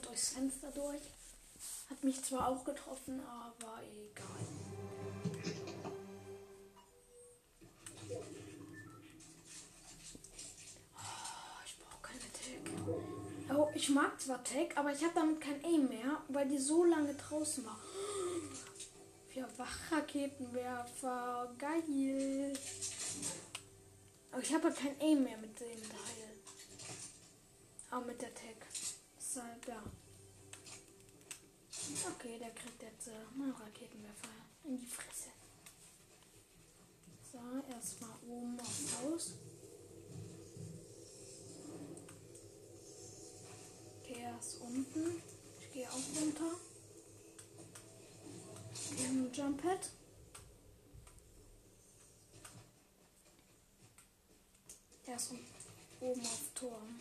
[0.00, 1.02] und durchs Fenster durch.
[1.90, 4.46] Hat mich zwar auch getroffen, aber egal.
[10.94, 13.58] Oh, ich brauche keine Tag.
[13.58, 16.84] Oh, ich mag zwar Tag, aber ich habe damit kein Aim mehr, weil die so
[16.84, 17.78] lange draußen war.
[19.28, 21.54] Vier Wachraketenwerfer.
[21.58, 22.52] Geil.
[24.32, 26.40] Aber ich habe halt kein Aim mehr mit dem Teil.
[27.90, 28.69] Auch mit der Tag.
[29.40, 29.82] Deshalb, ja.
[32.10, 34.28] Okay, der kriegt jetzt äh, meinen Raketenwerfer
[34.64, 35.30] in die Fresse.
[37.32, 37.38] So,
[37.72, 39.34] erstmal oben aufs Haus.
[44.02, 45.22] Okay, er ist unten.
[45.60, 46.56] Ich gehe auch runter.
[48.90, 49.90] Wir haben ein Jump Pad.
[55.06, 55.32] Er ist
[56.00, 57.00] oben auf Turm.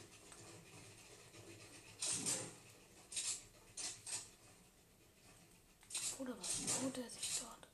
[6.60, 7.68] Oder was baut er sich dort?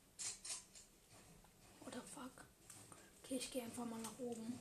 [1.88, 2.46] Oder fuck?
[3.24, 4.60] Okay, ich gehe einfach mal nach oben.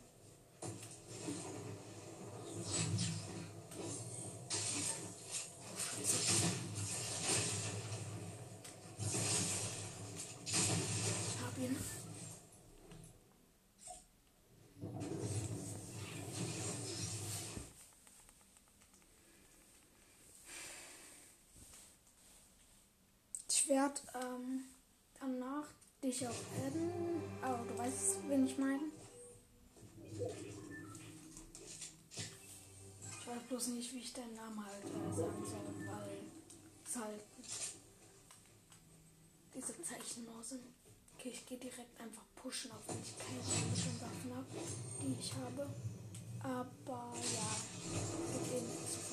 [11.42, 11.76] Hab ihn.
[23.48, 24.64] Ich werde ähm,
[25.20, 25.66] danach
[26.02, 27.22] dich auch adden.
[27.42, 28.84] Aber du weißt, wen ich meine.
[33.10, 36.18] Ich weiß bloß nicht, wie ich deinen Namen halt äh, sagen soll, weil
[36.86, 37.24] es halt
[39.54, 40.64] diese Zeichen nur sind.
[41.14, 43.40] Okay, ich gehe direkt einfach pushen, auch wenn ich keine
[44.00, 44.46] Waffen habe,
[45.00, 45.68] die ich habe.
[46.40, 47.56] Aber ja,
[48.32, 49.03] mit denen nicht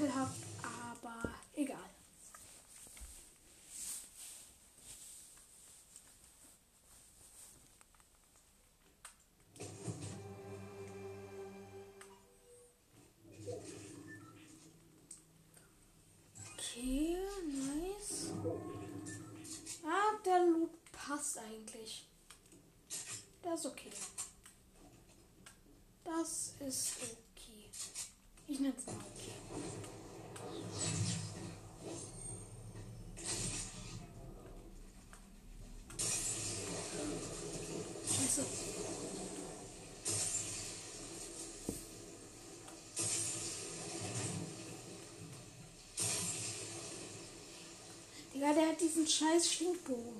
[0.00, 1.76] Ekelhaft, aber egal.
[16.54, 18.32] Okay, nice.
[19.84, 22.08] Ah, der Loot passt eigentlich.
[23.42, 23.90] Das ist okay.
[26.04, 27.20] Das ist okay.
[28.50, 29.30] Ich nenne es okay.
[38.08, 38.44] Scheiße.
[48.34, 50.19] Digga, der hat diesen scheiß Stinkbogen.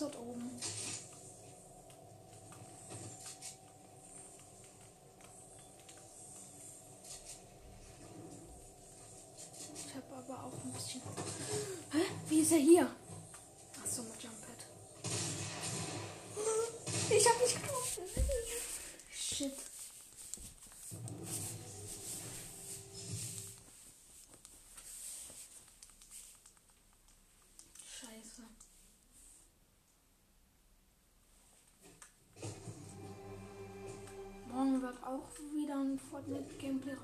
[0.00, 0.50] Dort oben.
[9.74, 11.02] Ich habe aber auch ein bisschen.
[11.92, 11.98] Hä?
[12.28, 12.90] Wie ist er hier?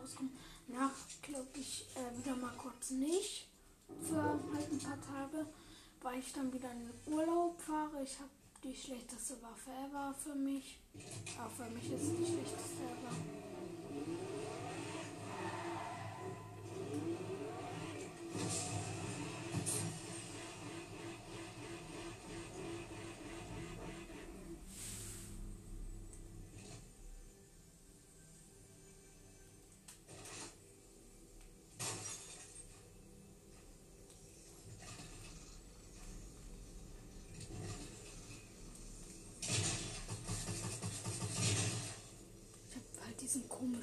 [0.00, 0.36] Rauskommen.
[0.68, 0.92] Nach,
[1.22, 3.48] glaube ich, äh, wieder mal kurz nicht.
[4.02, 5.46] Für halt ein paar Tage,
[6.02, 8.02] weil ich dann wieder in den Urlaub fahre.
[8.02, 8.30] Ich habe
[8.64, 10.80] die schlechteste Waffe ever für mich.
[11.38, 14.55] Auch für mich ist die schlechteste ever.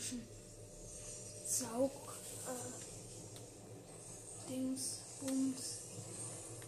[0.04, 0.22] Komischen
[1.45, 1.91] Saug.
[2.47, 2.51] Äh,
[4.49, 5.80] Dings, Bums.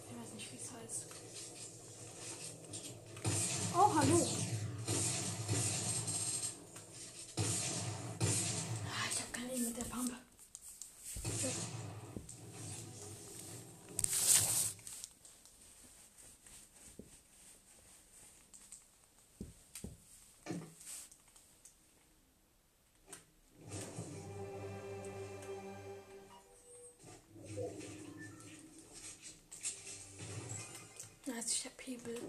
[0.08, 1.06] Ich weiß nicht, wie es heißt.
[3.74, 4.45] Oh, hallo.
[31.46, 32.20] Nice, ich hab Hebel.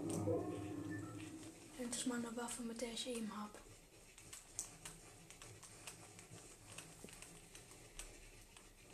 [1.76, 3.58] Endlich mal eine Waffe, mit der ich eben habe.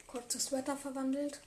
[0.07, 1.41] Kurz das Wetter verwandelt.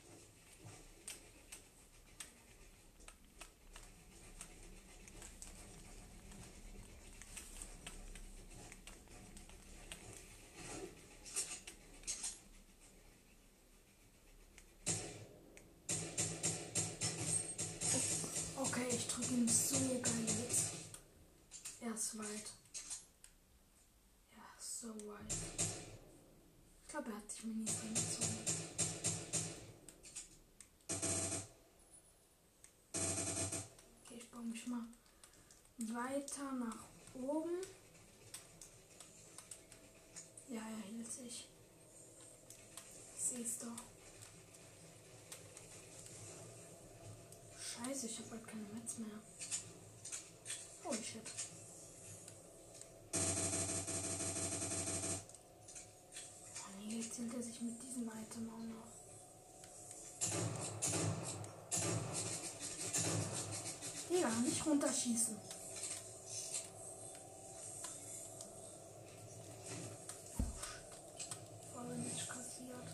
[35.97, 36.83] Weiter nach
[37.15, 37.61] oben.
[40.47, 41.47] Ja, er hielt sich.
[43.17, 43.67] Siehst du.
[47.59, 49.19] Scheiße, ich habe bald keine Metz mehr.
[50.85, 51.21] Oh shit.
[56.61, 58.87] Oh nee, jetzt hielt er sich mit diesem Item auch noch.
[64.09, 65.37] Digga, nicht runterschießen.
[71.73, 72.87] Voll nicht kassiert.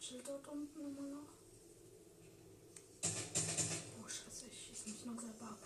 [0.00, 1.28] Chill dort unten immer noch.
[3.98, 5.58] Oh scheiße, ich schieße mich noch selber ab.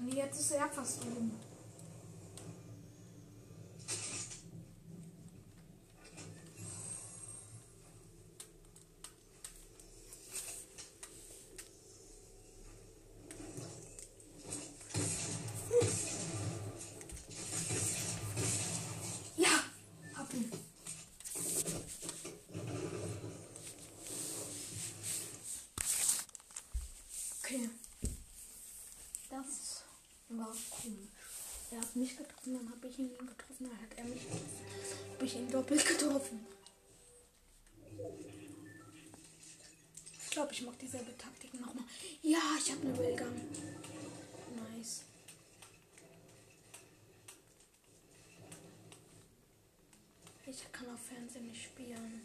[0.00, 1.32] Und jetzt ist er fast oben.
[19.36, 19.48] Ja,
[20.14, 20.52] hab ihn.
[27.40, 27.70] Okay.
[29.30, 29.78] Das
[30.28, 31.08] war komisch.
[31.70, 34.22] Er hat mich getroffen, dann habe ich ihn getroffen, dann hat er mich.
[35.14, 36.46] Habe ich ihn doppelt getroffen.
[40.24, 41.84] Ich glaube, ich mag dieselbe Taktik nochmal.
[42.22, 43.42] Ja, ich habe eine Railgun.
[44.56, 45.02] Nice.
[50.46, 52.22] Ich kann auf Fernsehen nicht spielen.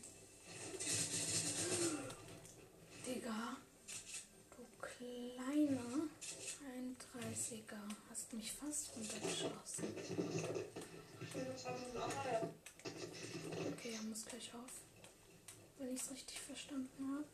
[15.96, 17.28] Es richtig verstanden habe.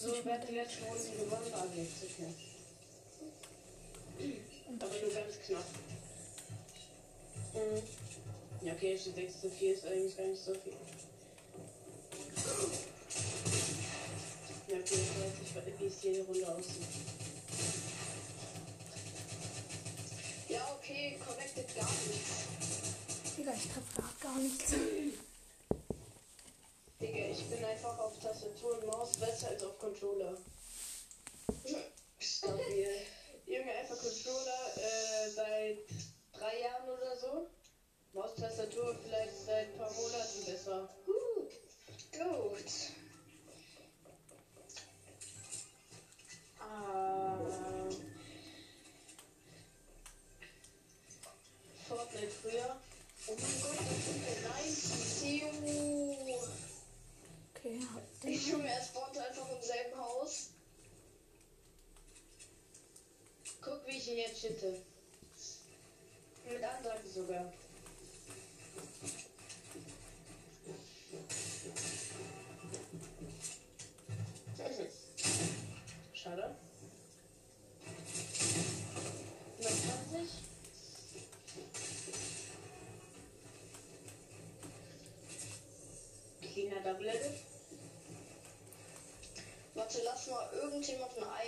[0.00, 2.32] so, ich in der letzten Runde gewonnen, waren Und mehr.
[4.80, 5.64] Aber nur ganz knapp.
[7.52, 8.66] Mhm.
[8.66, 10.72] Ja, okay, 6 zu 4 ist eigentlich gar nicht so viel.
[14.68, 14.94] Ja, okay,
[15.42, 16.86] ich weiß nicht, wie es jede Runde aussieht.
[20.48, 22.30] Ja, okay, connected gar nichts.
[23.36, 24.72] Digga, ich treffe gar nichts.
[30.02, 30.59] als auf
[86.98, 87.34] Level.
[89.74, 91.39] Warte, lass mal irgendjemanden ein.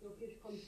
[0.00, 0.58] eu vejo como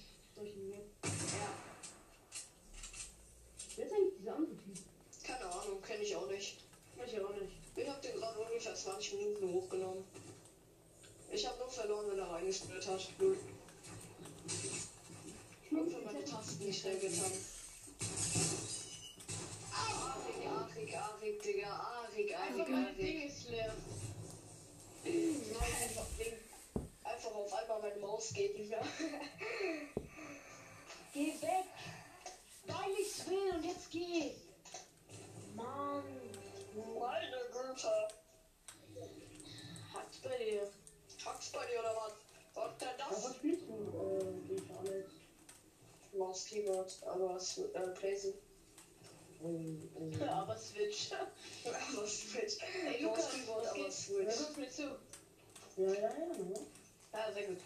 [57.36, 57.58] sehr gut.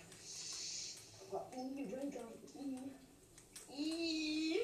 [1.31, 2.91] Aber ungewöhnlich auf I.
[3.77, 4.57] I.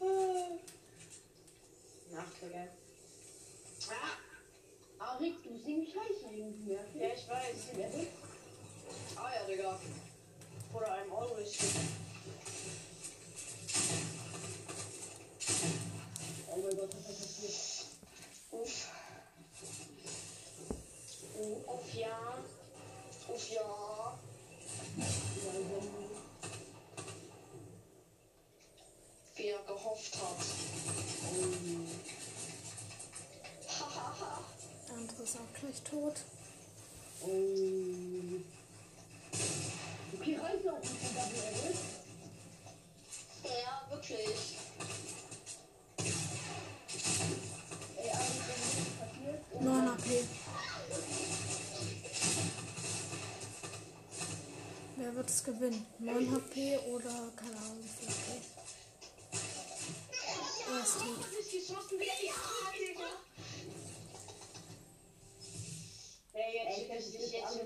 [0.00, 0.14] I.
[2.16, 2.68] Ach, Digga.
[3.90, 5.16] Ah.
[5.20, 6.72] Rick, du singst scheiße irgendwie.
[6.72, 6.80] Ja,
[7.14, 8.07] ich weiß.
[29.88, 30.44] verkauft hat.
[31.24, 31.42] Oh.
[31.42, 31.86] Ähm.
[33.68, 34.44] Hahaha.
[34.88, 36.14] Der andere ist auch gleich tot.
[37.20, 37.26] Oh.
[40.18, 41.74] Okay, reicht noch ein bisschen Gabriel.
[43.44, 44.56] Ja, wirklich.
[49.60, 50.04] Neun AP.
[54.96, 55.86] Wer wird es gewinnen?
[55.98, 58.57] 9 HP oder keine Ahnung wie viel HP?
[60.70, 61.18] Er ist tot.
[66.34, 67.62] Ey, jetzt ich jetzt alle.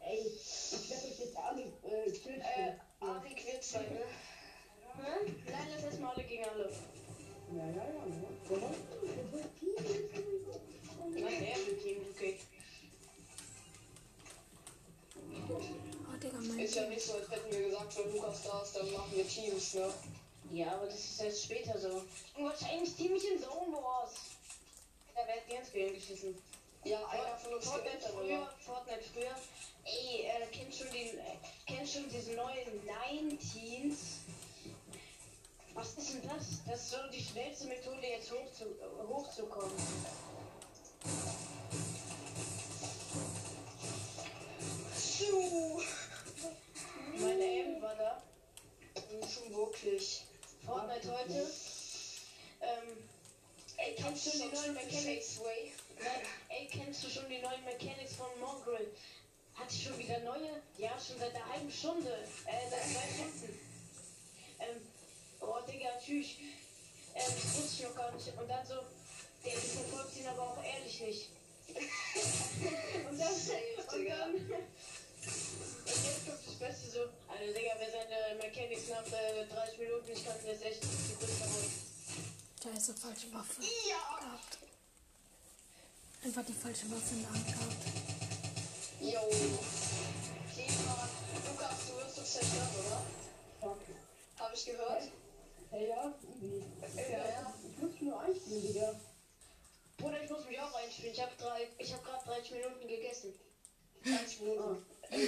[0.00, 2.40] Ey, ich werde euch jetzt alle äh, töten.
[2.40, 3.80] Äh, Ari quetscht ne?
[4.98, 6.70] Nein, lass erstmal alle gegen alle.
[7.52, 8.08] Ja, ja, ja.
[11.10, 12.38] Nein, er will Team, okay.
[15.48, 18.76] Oh, Digga, mein Ist ja nicht so, als hätten wir gesagt, wenn Lukas da ist,
[18.76, 19.92] dann machen wir Teams, ne?
[20.50, 22.02] Ja, aber das ist erst später so.
[22.36, 24.12] Und wahrscheinlich team ich in Zone Wars.
[25.14, 26.40] Da werden die ins Spiel geschissen.
[26.84, 29.34] Ja, einer von uns Fortnite früher, Fortnite früher.
[29.84, 31.36] Ey, äh, kennst du den, äh,
[31.66, 34.20] kennst du diese neuen Nine Teens?
[35.74, 36.62] Was ist denn das?
[36.66, 39.72] Das ist so die schnellste Methode, jetzt hoch zu, äh, hochzukommen.
[44.96, 45.82] Schuh.
[47.18, 48.22] Mein Aim war da.
[49.26, 50.27] Schon wirklich.
[50.68, 51.50] Fortnite heute.
[52.60, 53.08] Ähm,
[53.78, 55.40] ey, kennst du die neuen Mechanics?
[55.98, 58.92] Nein, ey, kennst du schon die neuen Mechanics von Mongrel?
[59.54, 60.60] Hat sie schon wieder neue?
[60.76, 62.12] Ja, schon seit einer halben Stunde.
[62.44, 63.58] Äh, seit zwei Stunden.
[64.60, 64.76] Ähm,
[65.40, 66.36] oh, Digga, tschüss.
[67.14, 68.28] Ähm, das wusste ich noch gar nicht.
[68.36, 68.74] Und dann so,
[69.46, 71.30] der du verfolgst ihn aber auch ehrlich nicht.
[73.10, 74.62] und dann, und dann,
[75.84, 80.26] jetzt kommt das Beste so, also Digga, wer seine Mechanics nach äh, 30 Minuten nicht
[80.26, 81.88] kann, ist echt die größte Hund.
[82.62, 83.60] Scheiße, falsche Waffe.
[83.60, 84.58] Gehabt.
[86.24, 88.08] Einfach die falsche Waffe in der Hand gehabt.
[89.00, 89.20] Jo.
[91.46, 93.02] Lukas, du wirst uns zerstört, oder?
[93.60, 93.78] Fuck.
[94.38, 95.02] Hab ich gehört?
[95.70, 96.12] Hey, ja.
[96.96, 97.54] Ja, ja.
[97.70, 98.94] Ich muss nur einspielen, Digga.
[99.98, 101.12] Bruder, ich muss mich auch einspielen.
[101.12, 103.34] Ich drei, ich habe gerade 30 Minuten gegessen.
[104.04, 104.86] 20 Minuten.
[105.10, 105.18] Ja,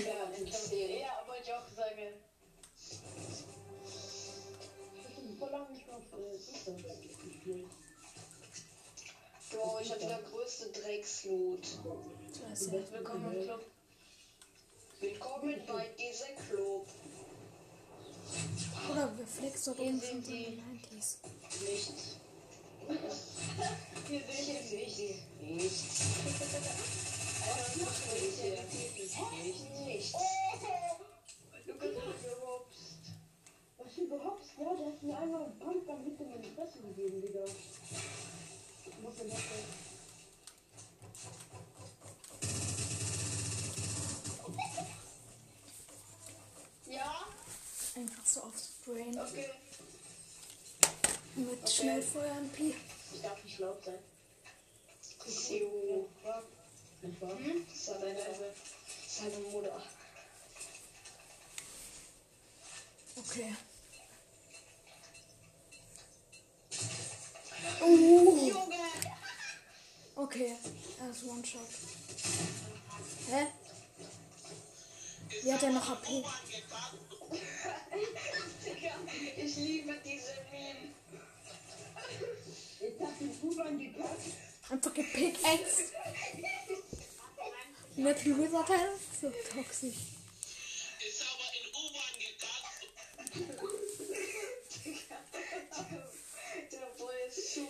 [9.80, 11.66] ich hab nicht wieder größte Drecksloot.
[11.66, 12.72] Scheiße.
[12.92, 13.64] Willkommen im Club.
[15.00, 16.86] Willkommen bei dieser Club.
[18.90, 20.62] Oder wir flex doch Hier oben sind die- den
[21.00, 21.16] 90s.
[21.64, 22.16] Nichts.
[24.08, 24.20] Hier
[24.68, 26.00] sehe ich jetzt nichts.
[27.40, 27.76] Was.
[33.78, 34.44] Was überhaupt?
[34.58, 37.44] Ja, der hat mir einmal einen Pumpgun mit in die Fresse gegeben, Digga.
[39.02, 39.38] Was denn das?
[39.38, 39.90] denn?
[46.92, 47.26] Ja?
[47.96, 49.18] Einfach so aufs Brain.
[49.18, 49.50] Okay.
[51.36, 52.74] Mit Schnellfeuer und Pi.
[53.14, 53.98] Ich darf nicht laut sein.
[55.26, 56.08] So.
[57.02, 57.30] Nicht wahr?
[57.30, 58.54] Das war deine,
[59.08, 59.82] seine Mutter.
[63.16, 63.54] Okay.
[67.80, 68.52] Uh.
[70.16, 70.56] Okay,
[71.00, 71.60] er ist One-Shot.
[73.28, 73.46] Hä?
[75.42, 76.22] Wie hat er noch HP?
[78.64, 78.94] Digga,
[79.36, 80.92] ich liebe diese Meme.
[82.80, 84.20] Ich hab den U-Bahn gekackt.
[84.68, 85.92] Einfach gepickaxed.
[88.00, 88.98] Metal Wizard Teil?
[89.20, 90.00] So toxisch.
[91.06, 92.80] Ist aber in U-Bahn gekackt.
[96.72, 97.68] Der Boy ist zu.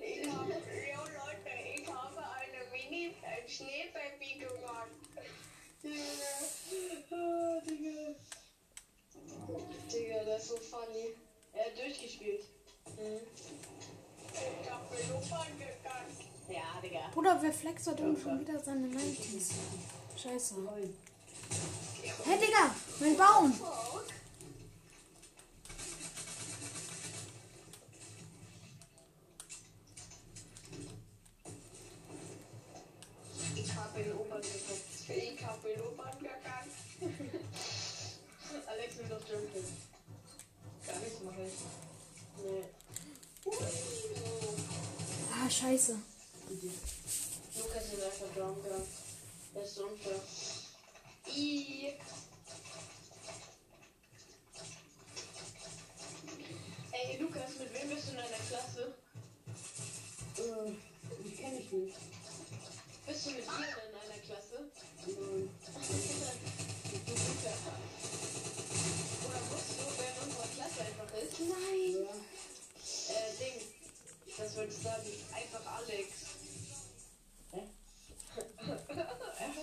[0.00, 3.14] Ich habe, yo Leute, ich habe eine Mini
[3.46, 4.90] Schneebaby gemacht.
[7.12, 8.16] Ah, Digga.
[9.92, 11.14] Digga, das ist so funny.
[11.52, 12.44] Er hat durchgespielt.
[14.34, 16.31] Ich habe mir U-Bahn gegangen.
[16.52, 17.08] Ja, Digga.
[17.14, 19.52] Bruder, wer flext heute oben schon wieder seine 90s?
[20.16, 20.56] Scheiße.
[22.24, 23.54] Hey Digga, mein Baum!
[33.54, 34.82] Ich habe in U-Bahn geguckt.
[35.08, 36.70] Ich habe in U-Bahn gegangen.
[38.66, 39.64] Alex will doch jumpen.
[40.86, 41.52] Gar nichts mache ich.
[42.44, 42.64] Nee.
[45.32, 46.11] Ah, scheiße.
[48.36, 48.80] Jumper.
[49.54, 50.20] Das ist unfair.
[51.28, 51.92] I.
[56.92, 58.94] Ey, Lukas, mit wem bist du in einer Klasse?
[60.38, 60.72] Äh,
[61.24, 61.96] die kenn ich nicht.
[63.06, 64.70] Bist du mit dir in einer Klasse?
[65.06, 65.50] Nein.
[66.84, 67.56] Du guter.
[69.26, 71.40] Oder wusstest du, wer in unserer Klasse einfach ist?
[71.40, 72.06] Nein.
[72.06, 73.14] Ja.
[73.14, 73.60] Äh, Ding.
[74.38, 75.12] Was wollte ich sagen?
[75.34, 76.21] Einfach Alex.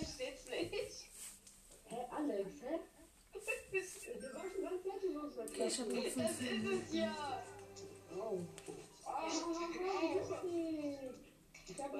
[0.00, 0.72] Versteht's nicht.
[1.88, 2.78] Hä, Alex, hä?
[3.32, 3.38] Du
[4.34, 5.10] warst schon ganz fertig
[5.66, 7.42] ich hab noch Das 5 ist es ja.
[8.16, 8.38] Oh.
[9.24, 9.70] Lustig.
[11.68, 11.92] Ich hab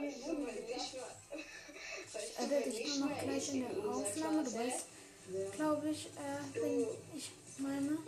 [2.13, 4.87] Weißt du, wenn einen ich wenn nur noch gleich in der Aufnahme, du weißt,
[5.53, 6.87] glaube ich, äh, wen
[7.17, 7.99] ich meine.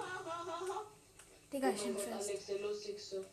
[1.52, 2.12] Digga, ich Oh bin fest.
[2.12, 3.24] Alex, der lustigste.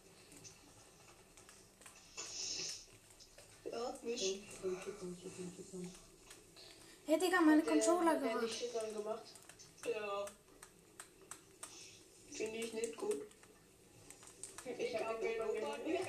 [3.72, 4.44] Hört mich.
[4.62, 5.92] Komm, komm, komm, komm, komm.
[7.10, 9.24] Hey Digga, meine Der- Controller der dann gemacht.
[9.84, 10.26] Ja.
[12.30, 13.24] Finde ich nicht gut.
[14.78, 16.04] Ich hab habe den Opa nicht.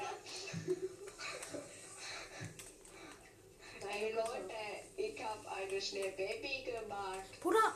[3.89, 4.53] Hey Leute,
[4.99, 7.41] ich habe eine Schneebaby gemacht.
[7.41, 7.75] Bruder,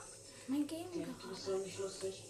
[0.48, 2.22] mein Game Ja, du bist doch nicht lustig.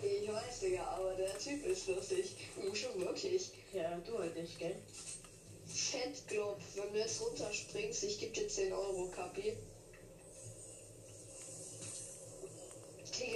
[0.00, 2.36] Ich weiß, Digga, aber der Typ ist lustig.
[2.56, 3.50] Uh, schon wirklich.
[3.72, 4.76] Ja, du halt nicht, gell?
[5.66, 9.56] Fettglob, wenn du jetzt runterspringst, ich gebe dir 10 Euro, Kapi.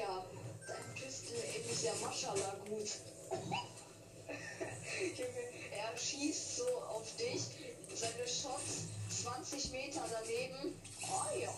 [0.05, 0.25] Digga,
[0.67, 1.37] dein Pistol
[1.71, 2.91] ist ja Maschallah gut.
[5.73, 7.43] Er schießt so auf dich,
[7.95, 8.89] seine Shots
[9.23, 10.75] 20 Meter daneben.
[11.03, 11.55] Oh ja.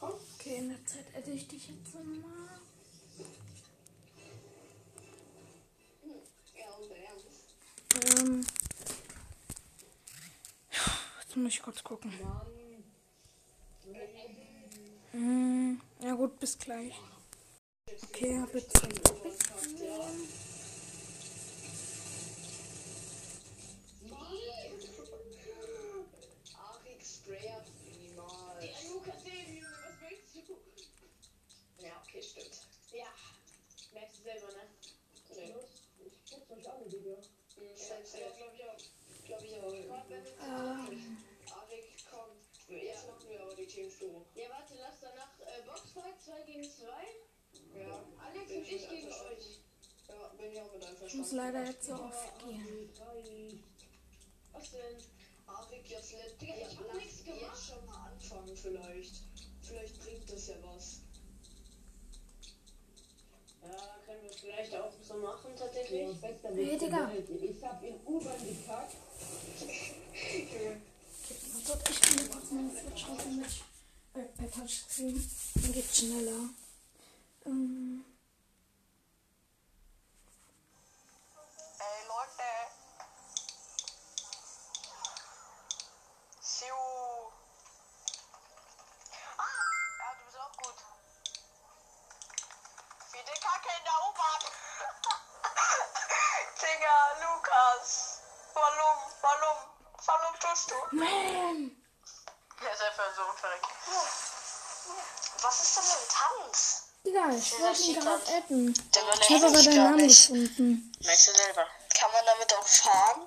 [0.00, 2.60] Okay, in der Zeit hätte ich dich jetzt mal.
[6.56, 8.18] Ja, und ernst.
[8.18, 8.46] Ähm.
[11.22, 12.12] Jetzt muss ich kurz gucken.
[15.14, 16.92] Hm, ja gut, bis gleich.
[18.10, 18.88] Okay, hab jetzt du?
[31.78, 32.66] Ja, okay, stimmt.
[32.92, 33.06] Ja,
[33.92, 34.66] merkst du selber, ne?
[35.36, 35.54] Nee.
[36.04, 37.16] Ich guck's euch an, Digga.
[37.56, 38.32] Mhm, safe, safe.
[38.36, 38.78] glaube ich auch.
[39.26, 39.72] Glaube ich auch.
[39.72, 41.18] Ähm,
[41.52, 42.30] Arik, komm.
[42.68, 44.24] Jetzt machen wir aber die Teams so.
[44.34, 45.30] Ja, warte, lass danach
[46.04, 46.86] Boxfight 2 gegen 2.
[47.80, 48.04] Ja.
[48.26, 49.60] Alex Bin und ich gegen euch.
[50.08, 52.90] Ja, bin ich auch mit ich muss leider jetzt so oft gehen.
[54.52, 54.96] Was denn?
[55.46, 57.40] Arik, jetzt let Digga, ich hab nichts gemacht.
[57.42, 59.14] Jetzt schon mal anfangen vielleicht.
[59.62, 61.00] Vielleicht bringt das ja was.
[63.62, 66.20] Ja, können wir vielleicht auch so machen, Ja, tatsächlich.
[66.20, 67.12] der Digga.
[67.14, 68.96] Ich hab in U-Bahn gekackt.
[71.66, 73.64] Warte, ich kann mir kurz meine Switch raus
[74.14, 75.20] per Touchscreen.
[75.72, 76.50] Geht's schneller.
[107.44, 108.74] Ich wollte ihn gerade adden.
[109.20, 110.92] Ich habe aber deinen Namen gefunden.
[111.04, 111.66] Merkst du selber.
[111.98, 113.20] Kann man damit auch fahren?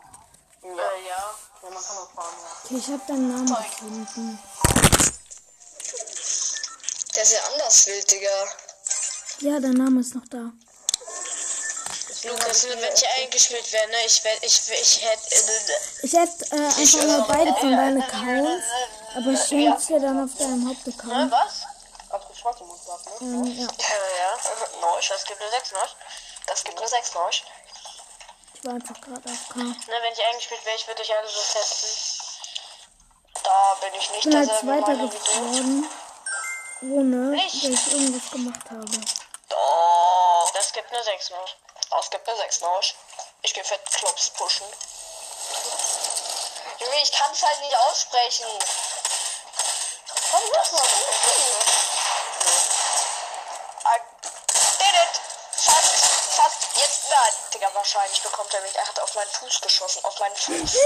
[0.63, 1.35] Ja, ja.
[1.63, 2.51] Ja, man kann auch fahren, ja.
[2.65, 4.39] Okay, ich habe deinen Namen gefunden.
[7.15, 8.29] Der ist ja anders wild, Digga.
[9.39, 10.51] Ja, dein Name ist noch da.
[12.23, 15.35] Lukas, wenn ich eingeschmiert wäre, ne, ich wär, ich, ich hätte,
[16.01, 18.63] Ich hätte äh, einfach mal beide von deinen Accounts,
[19.15, 21.31] aber ich nutze dir dann auf deinem Hauptaccount.
[21.31, 21.61] was?
[22.09, 23.11] Abgeschlossen muss das, ne?
[23.21, 23.67] Ähm, ja, Äh, ja,
[24.81, 25.95] Neusch, das gibt eine 6 Neusch.
[26.45, 27.43] Das gibt eine 6 Neusch.
[28.53, 29.59] ich war einfach gerade auf K.
[29.59, 31.89] Ne, wenn ich eingespielt wäre, ich würde euch alle so fetzen.
[33.43, 35.23] Da bin ich nicht Ich bin halt Zweiter Meinung wie du.
[35.23, 35.89] geworden,
[36.81, 37.55] ohne Echt?
[37.63, 39.01] dass ich irgendwas gemacht habe.
[39.49, 41.55] Doch, das gibt eine 6 Neusch.
[41.89, 42.95] Das gibt eine 6 Neusch.
[43.43, 44.67] Ich geh fett Klops pushen.
[46.79, 48.45] Junge, ich kann's halt nicht aussprechen.
[50.31, 50.81] Komm, das mal.
[50.81, 51.56] I
[57.09, 57.33] nein.
[57.53, 58.75] Digga, wahrscheinlich bekommt er mich.
[58.75, 60.03] Er hat auf meinen Fuß geschossen.
[60.03, 60.73] Auf meinen Fuß.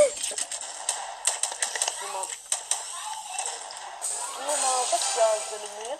[4.45, 5.99] Nummer, was da drin?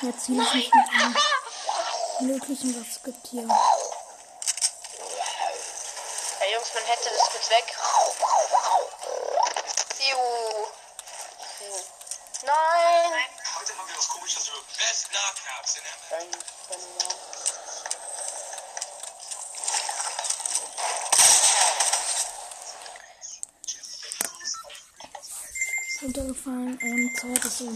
[0.00, 1.16] Jetzt will ich mit allem
[2.20, 3.42] Möglichen, was es gibt hier.
[6.40, 7.76] Ja, Jungs, man hätte das kurz weg.
[9.98, 10.66] Juhu.
[12.42, 13.28] Nein.
[13.58, 14.08] Heute haben wir was
[14.98, 16.38] Best Nahcaps in ML.
[26.02, 26.78] runtergefallen.
[26.82, 27.70] Ähm, zweites so.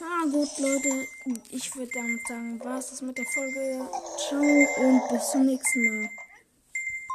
[0.00, 1.06] Na gut, Leute,
[1.50, 3.88] ich würde damit sagen, war es das mit der Folge.
[4.18, 6.10] Ciao und bis zum nächsten Mal.